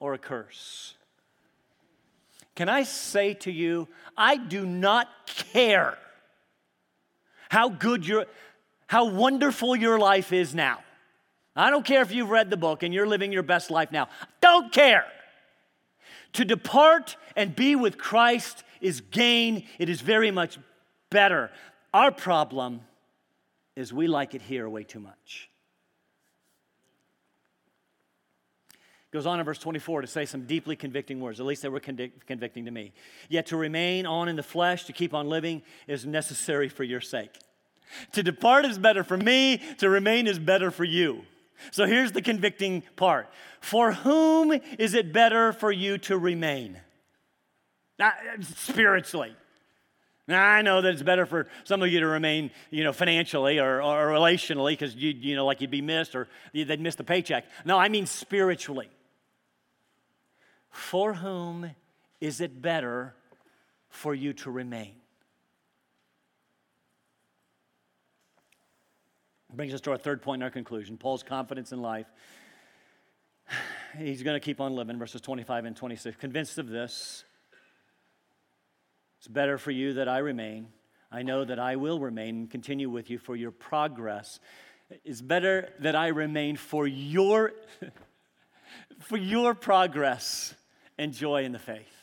or 0.00 0.14
a 0.14 0.18
curse? 0.18 0.94
Can 2.54 2.68
I 2.68 2.82
say 2.82 3.34
to 3.34 3.52
you, 3.52 3.88
I 4.16 4.36
do 4.36 4.64
not 4.64 5.08
care 5.26 5.98
how 7.50 7.68
good 7.68 8.06
your, 8.06 8.26
how 8.86 9.10
wonderful 9.10 9.76
your 9.76 9.98
life 9.98 10.32
is 10.32 10.54
now. 10.54 10.80
I 11.54 11.68
don't 11.68 11.84
care 11.84 12.00
if 12.00 12.12
you've 12.12 12.30
read 12.30 12.48
the 12.48 12.56
book 12.56 12.82
and 12.82 12.94
you're 12.94 13.06
living 13.06 13.32
your 13.32 13.42
best 13.42 13.70
life 13.70 13.92
now. 13.92 14.08
Don't 14.40 14.72
care. 14.72 15.04
To 16.34 16.44
depart 16.46 17.16
and 17.36 17.54
be 17.54 17.76
with 17.76 17.98
Christ 17.98 18.64
is 18.80 19.02
gain, 19.02 19.66
it 19.78 19.90
is 19.90 20.00
very 20.00 20.30
much 20.30 20.58
better. 21.10 21.50
Our 21.92 22.10
problem 22.10 22.80
is 23.76 23.92
we 23.92 24.06
like 24.06 24.34
it 24.34 24.42
here 24.42 24.68
way 24.68 24.84
too 24.84 25.00
much. 25.00 25.48
Goes 29.12 29.26
on 29.26 29.38
in 29.38 29.44
verse 29.44 29.58
24 29.58 30.02
to 30.02 30.06
say 30.06 30.24
some 30.24 30.46
deeply 30.46 30.74
convicting 30.74 31.20
words, 31.20 31.38
at 31.38 31.44
least 31.44 31.60
they 31.62 31.68
were 31.68 31.80
convicting 31.80 32.64
to 32.64 32.70
me. 32.70 32.92
Yet 33.28 33.46
to 33.46 33.58
remain 33.58 34.06
on 34.06 34.28
in 34.28 34.36
the 34.36 34.42
flesh, 34.42 34.84
to 34.84 34.94
keep 34.94 35.12
on 35.12 35.28
living, 35.28 35.62
is 35.86 36.06
necessary 36.06 36.70
for 36.70 36.82
your 36.82 37.02
sake. 37.02 37.38
To 38.12 38.22
depart 38.22 38.64
is 38.64 38.78
better 38.78 39.04
for 39.04 39.18
me, 39.18 39.60
to 39.78 39.90
remain 39.90 40.26
is 40.26 40.38
better 40.38 40.70
for 40.70 40.84
you. 40.84 41.26
So 41.70 41.84
here's 41.84 42.12
the 42.12 42.22
convicting 42.22 42.82
part 42.96 43.28
For 43.60 43.92
whom 43.92 44.52
is 44.78 44.94
it 44.94 45.12
better 45.12 45.52
for 45.52 45.70
you 45.70 45.98
to 45.98 46.16
remain? 46.16 46.80
Not 47.98 48.14
uh, 48.14 48.42
spiritually. 48.42 49.36
Now, 50.32 50.46
I 50.46 50.62
know 50.62 50.80
that 50.80 50.94
it's 50.94 51.02
better 51.02 51.26
for 51.26 51.46
some 51.64 51.82
of 51.82 51.88
you 51.90 52.00
to 52.00 52.06
remain, 52.06 52.50
you 52.70 52.84
know, 52.84 52.92
financially 52.92 53.58
or, 53.58 53.82
or 53.82 54.08
relationally 54.08 54.72
because 54.72 54.94
you, 54.94 55.10
you 55.10 55.36
know, 55.36 55.44
like 55.44 55.60
you'd 55.60 55.70
be 55.70 55.82
missed 55.82 56.14
or 56.14 56.26
they'd 56.54 56.80
miss 56.80 56.94
the 56.94 57.04
paycheck. 57.04 57.44
No, 57.66 57.78
I 57.78 57.88
mean 57.90 58.06
spiritually. 58.06 58.88
For 60.70 61.12
whom 61.12 61.70
is 62.20 62.40
it 62.40 62.62
better 62.62 63.14
for 63.90 64.14
you 64.14 64.32
to 64.32 64.50
remain? 64.50 64.94
Brings 69.52 69.74
us 69.74 69.82
to 69.82 69.90
our 69.90 69.98
third 69.98 70.22
point 70.22 70.40
in 70.40 70.44
our 70.44 70.50
conclusion 70.50 70.96
Paul's 70.96 71.22
confidence 71.22 71.72
in 71.72 71.82
life. 71.82 72.06
He's 73.98 74.22
going 74.22 74.34
to 74.34 74.40
keep 74.40 74.62
on 74.62 74.74
living, 74.74 74.98
verses 74.98 75.20
25 75.20 75.66
and 75.66 75.76
26. 75.76 76.16
Convinced 76.16 76.56
of 76.56 76.70
this, 76.70 77.24
it's 79.22 79.28
better 79.28 79.56
for 79.56 79.70
you 79.70 79.92
that 79.92 80.08
I 80.08 80.18
remain. 80.18 80.66
I 81.12 81.22
know 81.22 81.44
that 81.44 81.60
I 81.60 81.76
will 81.76 82.00
remain 82.00 82.34
and 82.38 82.50
continue 82.50 82.90
with 82.90 83.08
you 83.08 83.18
for 83.18 83.36
your 83.36 83.52
progress. 83.52 84.40
It's 85.04 85.20
better 85.20 85.72
that 85.78 85.94
I 85.94 86.08
remain 86.08 86.56
for 86.56 86.88
your, 86.88 87.52
for 88.98 89.16
your 89.16 89.54
progress 89.54 90.56
and 90.98 91.12
joy 91.12 91.44
in 91.44 91.52
the 91.52 91.60
faith. 91.60 92.01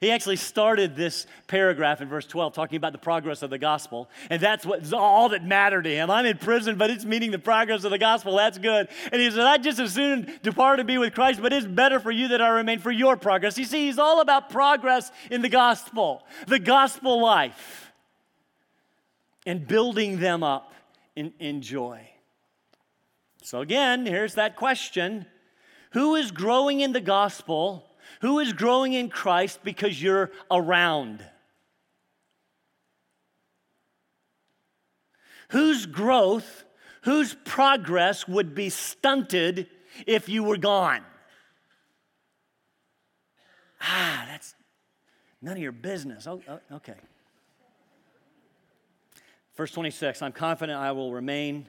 He 0.00 0.10
actually 0.10 0.36
started 0.36 0.96
this 0.96 1.26
paragraph 1.46 2.00
in 2.00 2.08
verse 2.08 2.26
12 2.26 2.52
talking 2.54 2.76
about 2.76 2.92
the 2.92 2.98
progress 2.98 3.42
of 3.42 3.50
the 3.50 3.58
gospel, 3.58 4.08
and 4.30 4.40
that's 4.40 4.64
what's 4.64 4.92
all 4.92 5.28
that 5.30 5.44
mattered 5.44 5.82
to 5.82 5.90
him. 5.90 6.10
I'm 6.10 6.26
in 6.26 6.38
prison, 6.38 6.76
but 6.76 6.90
it's 6.90 7.04
meaning 7.04 7.30
the 7.30 7.38
progress 7.38 7.84
of 7.84 7.90
the 7.90 7.98
gospel. 7.98 8.36
That's 8.36 8.58
good. 8.58 8.88
And 9.12 9.20
he 9.20 9.30
said, 9.30 9.40
I 9.40 9.58
just 9.58 9.78
as 9.78 9.92
soon 9.92 10.32
depart 10.42 10.78
to 10.78 10.84
be 10.84 10.98
with 10.98 11.14
Christ, 11.14 11.40
but 11.40 11.52
it's 11.52 11.66
better 11.66 12.00
for 12.00 12.10
you 12.10 12.28
that 12.28 12.40
I 12.40 12.48
remain 12.48 12.78
for 12.78 12.90
your 12.90 13.16
progress. 13.16 13.58
You 13.58 13.64
see, 13.64 13.86
he's 13.86 13.98
all 13.98 14.20
about 14.20 14.50
progress 14.50 15.10
in 15.30 15.42
the 15.42 15.48
gospel, 15.48 16.22
the 16.46 16.58
gospel 16.58 17.20
life, 17.20 17.92
and 19.46 19.66
building 19.66 20.18
them 20.18 20.42
up 20.42 20.72
in, 21.14 21.32
in 21.38 21.62
joy. 21.62 22.08
So, 23.42 23.60
again, 23.60 24.06
here's 24.06 24.34
that 24.34 24.56
question 24.56 25.26
Who 25.92 26.14
is 26.14 26.30
growing 26.30 26.80
in 26.80 26.92
the 26.92 27.00
gospel? 27.00 27.86
Who 28.20 28.38
is 28.38 28.52
growing 28.52 28.92
in 28.92 29.08
Christ 29.08 29.60
because 29.64 30.00
you're 30.00 30.30
around? 30.50 31.24
Whose 35.50 35.86
growth, 35.86 36.64
whose 37.02 37.34
progress 37.44 38.26
would 38.26 38.54
be 38.54 38.70
stunted 38.70 39.68
if 40.06 40.28
you 40.28 40.42
were 40.42 40.56
gone? 40.56 41.02
Ah, 43.80 44.24
that's 44.28 44.54
none 45.42 45.56
of 45.56 45.62
your 45.62 45.72
business. 45.72 46.26
Oh, 46.26 46.40
oh, 46.48 46.60
okay. 46.72 46.96
Verse 49.56 49.70
26 49.70 50.22
I'm 50.22 50.32
confident 50.32 50.78
I 50.78 50.92
will 50.92 51.12
remain 51.12 51.66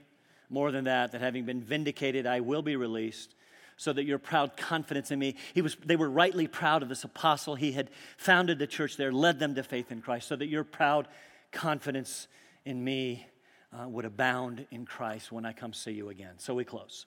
more 0.50 0.72
than 0.72 0.86
that, 0.86 1.12
that 1.12 1.22
having 1.22 1.46
been 1.46 1.62
vindicated, 1.62 2.26
I 2.26 2.40
will 2.40 2.62
be 2.62 2.76
released 2.76 3.36
so 3.78 3.92
that 3.92 4.06
your 4.06 4.18
proud 4.18 4.56
confidence 4.56 5.12
in 5.12 5.20
me. 5.20 5.36
He 5.54 5.62
was, 5.62 5.76
they 5.86 5.96
were 5.96 6.10
rightly 6.10 6.48
proud 6.48 6.82
of 6.82 6.90
this 6.90 7.04
apostle. 7.04 7.56
He 7.56 7.74
had 7.74 7.90
founded 8.18 8.60
the 8.60 8.68
church 8.68 8.98
there, 8.98 9.12
led 9.12 9.40
them 9.40 9.56
to 9.56 9.64
faith 9.64 9.92
in 9.92 10.02
Christ, 10.02 10.28
so 10.28 10.36
that 10.36 10.48
your 10.48 10.64
proud 10.64 11.08
confidence 11.52 12.28
in 12.64 12.84
me 12.84 13.26
uh, 13.74 13.88
would 13.88 14.06
abound 14.06 14.66
in 14.72 14.86
Christ 14.86 15.32
when 15.32 15.46
I 15.46 15.52
come 15.52 15.74
see 15.74 15.92
you 15.92 16.10
again. 16.10 16.36
So 16.38 16.54
we 16.54 16.64
close. 16.64 17.06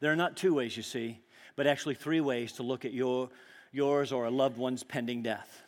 There 0.00 0.12
are 0.12 0.16
not 0.16 0.36
two 0.36 0.54
ways, 0.54 0.76
you 0.76 0.82
see, 0.82 1.20
but 1.54 1.66
actually 1.66 1.94
three 1.94 2.20
ways 2.20 2.52
to 2.52 2.62
look 2.62 2.84
at 2.84 2.92
your, 2.92 3.30
yours 3.72 4.12
or 4.12 4.24
a 4.24 4.30
loved 4.30 4.56
one's 4.56 4.82
pending 4.82 5.22
death. 5.22 5.62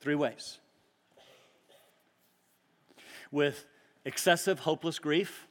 Three 0.00 0.14
ways. 0.14 0.58
With 3.30 3.64
excessive, 4.04 4.60
hopeless 4.60 4.98
grief 4.98 5.46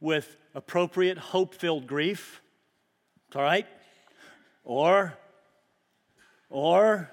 with 0.00 0.36
appropriate 0.54 1.18
hope 1.18 1.54
filled 1.54 1.86
grief. 1.86 2.40
All 3.34 3.42
right? 3.42 3.66
Or, 4.64 5.14
or 6.50 7.10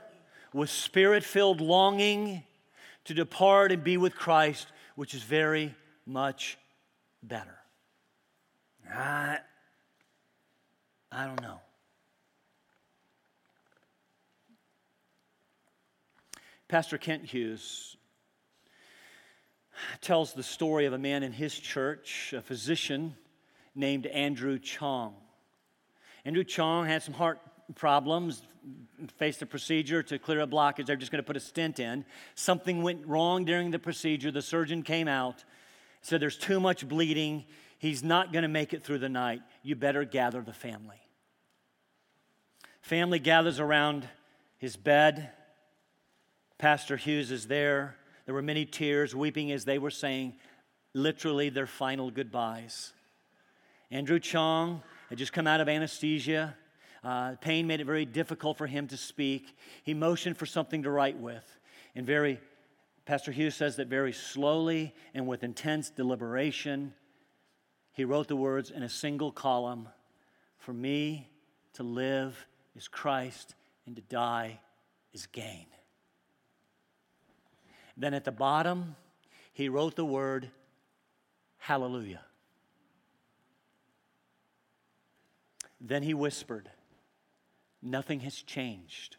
with 0.54 0.70
spirit 0.70 1.24
filled 1.24 1.62
longing 1.62 2.44
to 3.06 3.14
depart 3.14 3.72
and 3.72 3.84
be 3.84 3.98
with 3.98 4.16
Christ, 4.16 4.68
which 4.96 5.14
is 5.14 5.24
very 5.24 5.76
much 6.06 6.58
better. 7.22 7.58
I, 8.92 9.40
I 11.12 11.26
don't 11.26 11.42
know. 11.42 11.60
Pastor 16.68 16.98
Kent 16.98 17.26
Hughes 17.26 17.95
tells 20.02 20.34
the 20.34 20.44
story 20.44 20.86
of 20.86 20.94
a 20.94 20.98
man 20.98 21.24
in 21.24 21.32
his 21.32 21.58
church, 21.58 22.34
a 22.36 22.42
physician 22.42 23.16
named 23.76 24.06
Andrew 24.06 24.58
Chong. 24.60 25.16
Andrew 26.24 26.44
Chong 26.44 26.88
had 26.88 27.04
some 27.04 27.14
heart 27.14 27.40
problems, 27.76 28.42
faced 29.18 29.42
a 29.42 29.46
procedure 29.46 30.02
to 30.04 30.18
clear 30.18 30.42
a 30.42 30.48
blockage. 30.48 30.86
They're 30.86 30.96
just 30.96 31.12
going 31.12 31.24
to 31.24 31.28
put 31.28 31.38
a 31.38 31.42
stent 31.42 31.80
in. 31.80 32.06
Something 32.36 32.82
went 32.84 33.06
wrong 33.06 33.46
during 33.46 33.72
the 33.72 33.80
procedure. 33.80 34.32
The 34.32 34.42
surgeon 34.42 34.84
came 34.84 35.08
out, 35.08 35.44
said, 36.02 36.22
There's 36.22 36.38
too 36.38 36.60
much 36.60 36.88
bleeding. 36.88 37.46
He's 37.78 38.04
not 38.04 38.32
going 38.32 38.44
to 38.44 38.50
make 38.50 38.74
it 38.74 38.84
through 38.84 39.00
the 39.00 39.10
night. 39.10 39.42
You 39.62 39.76
better 39.76 40.06
gather 40.06 40.42
the 40.42 40.54
family. 40.54 41.02
Family 42.82 43.20
gathers 43.20 43.60
around 43.60 44.08
his 44.58 44.76
bed. 44.76 45.32
Pastor 46.58 46.98
Hughes 46.98 47.32
is 47.32 47.48
there. 47.48 47.98
There 48.26 48.34
were 48.34 48.42
many 48.42 48.66
tears, 48.66 49.16
weeping 49.16 49.52
as 49.52 49.66
they 49.66 49.78
were 49.78 49.92
saying 49.92 50.34
literally 50.94 51.50
their 51.50 51.68
final 51.68 52.10
goodbyes. 52.10 52.94
Andrew 53.92 54.20
Chong 54.20 54.82
had 55.10 55.18
just 55.18 55.34
come 55.34 55.46
out 55.46 55.62
of 55.62 55.70
anesthesia. 55.70 56.56
Uh, 57.04 57.36
pain 57.40 57.68
made 57.68 57.82
it 57.82 57.86
very 57.86 58.06
difficult 58.06 58.58
for 58.58 58.66
him 58.66 58.88
to 58.88 58.98
speak. 58.98 59.56
He 59.84 59.94
motioned 59.94 60.38
for 60.38 60.48
something 60.48 60.84
to 60.84 60.90
write 60.90 61.18
with. 61.18 61.46
And 61.96 62.06
very, 62.06 62.40
Pastor 63.06 63.32
Hughes 63.32 63.56
says 63.56 63.76
that 63.76 63.88
very 63.88 64.12
slowly 64.12 64.94
and 65.14 65.28
with 65.28 65.44
intense 65.44 65.92
deliberation, 65.92 66.94
he 67.94 68.06
wrote 68.06 68.28
the 68.28 68.36
words 68.36 68.72
in 68.72 68.82
a 68.82 68.90
single 68.90 69.32
column 69.32 69.88
For 70.58 70.74
me 70.74 71.30
to 71.74 71.84
live 71.84 72.48
is 72.76 72.88
Christ, 72.88 73.54
and 73.86 73.96
to 73.96 74.02
die 74.02 74.60
is 75.14 75.28
gain. 75.28 75.68
Then 77.98 78.14
at 78.14 78.26
the 78.26 78.32
bottom, 78.32 78.96
he 79.54 79.70
wrote 79.70 79.96
the 79.96 80.06
word 80.06 80.50
hallelujah. 81.58 82.22
Then 85.80 86.04
he 86.04 86.14
whispered, 86.14 86.70
Nothing 87.82 88.22
has 88.22 88.36
changed. 88.36 89.18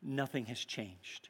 Nothing 0.00 0.46
has 0.46 0.64
changed. 0.64 1.28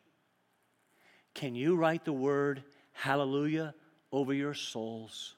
Can 1.35 1.55
you 1.55 1.77
write 1.77 2.05
the 2.05 2.13
word 2.13 2.63
hallelujah 2.93 3.75
over 4.11 4.35
your 4.35 4.55
souls? 4.55 5.35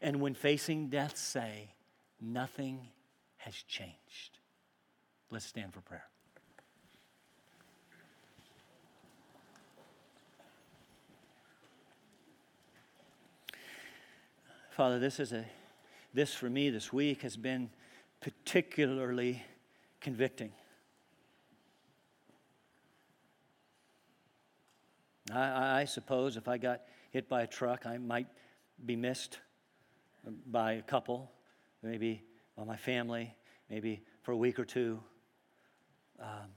And 0.00 0.20
when 0.20 0.34
facing 0.34 0.88
death, 0.88 1.16
say, 1.16 1.74
Nothing 2.20 2.88
has 3.36 3.54
changed. 3.54 4.38
Let's 5.30 5.46
stand 5.46 5.74
for 5.74 5.80
prayer. 5.80 6.04
Father, 14.72 14.98
this 14.98 15.20
is 15.20 15.34
a 15.34 15.44
this 16.14 16.32
for 16.32 16.48
me 16.48 16.70
this 16.70 16.94
week 16.94 17.20
has 17.20 17.36
been 17.36 17.68
particularly 18.22 19.42
convicting. 20.00 20.50
I, 25.30 25.80
I, 25.80 25.84
suppose 25.84 26.38
if 26.38 26.48
I 26.48 26.56
got 26.56 26.80
hit 27.10 27.28
by 27.28 27.42
a 27.42 27.46
truck, 27.46 27.84
I 27.84 27.98
might 27.98 28.28
be 28.86 28.96
missed 28.96 29.40
by 30.46 30.72
a 30.72 30.82
couple, 30.82 31.30
maybe 31.82 32.22
by 32.56 32.64
my 32.64 32.76
family, 32.76 33.34
maybe 33.68 34.02
for 34.22 34.32
a 34.32 34.36
week 34.38 34.58
or 34.58 34.64
two. 34.64 35.00
Um, 36.18 36.48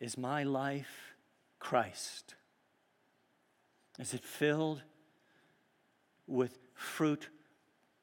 is 0.00 0.18
my 0.18 0.42
life 0.42 1.14
Christ? 1.60 2.34
Is 3.98 4.12
it 4.12 4.24
filled 4.24 4.82
with 6.26 6.58
fruit 6.74 7.28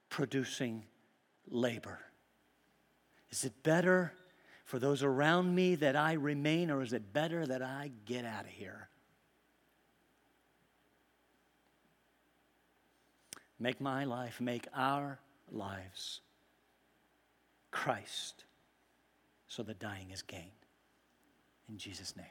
producing 0.10 0.86
labor? 1.50 2.00
Is 3.30 3.44
it 3.44 3.64
better 3.64 4.14
for 4.66 4.80
those 4.80 5.04
around 5.04 5.54
me 5.54 5.76
that 5.76 5.96
I 5.96 6.14
remain, 6.14 6.72
or 6.72 6.82
is 6.82 6.94
it 6.94 7.14
better 7.14 7.46
that 7.46 7.62
I 7.62 7.92
get 8.06 8.26
out 8.26 8.46
of 8.46 8.52
here? 8.52 8.90
Make 13.60 13.80
my 13.80 14.04
life, 14.04 14.42
make 14.42 14.68
our 14.76 15.20
lives 15.52 16.22
Christ, 17.72 18.46
so 19.48 19.64
the 19.64 19.74
dying 19.74 20.12
is 20.12 20.22
gain. 20.22 20.52
In 21.70 21.78
Jesus' 21.78 22.16
name. 22.16 22.26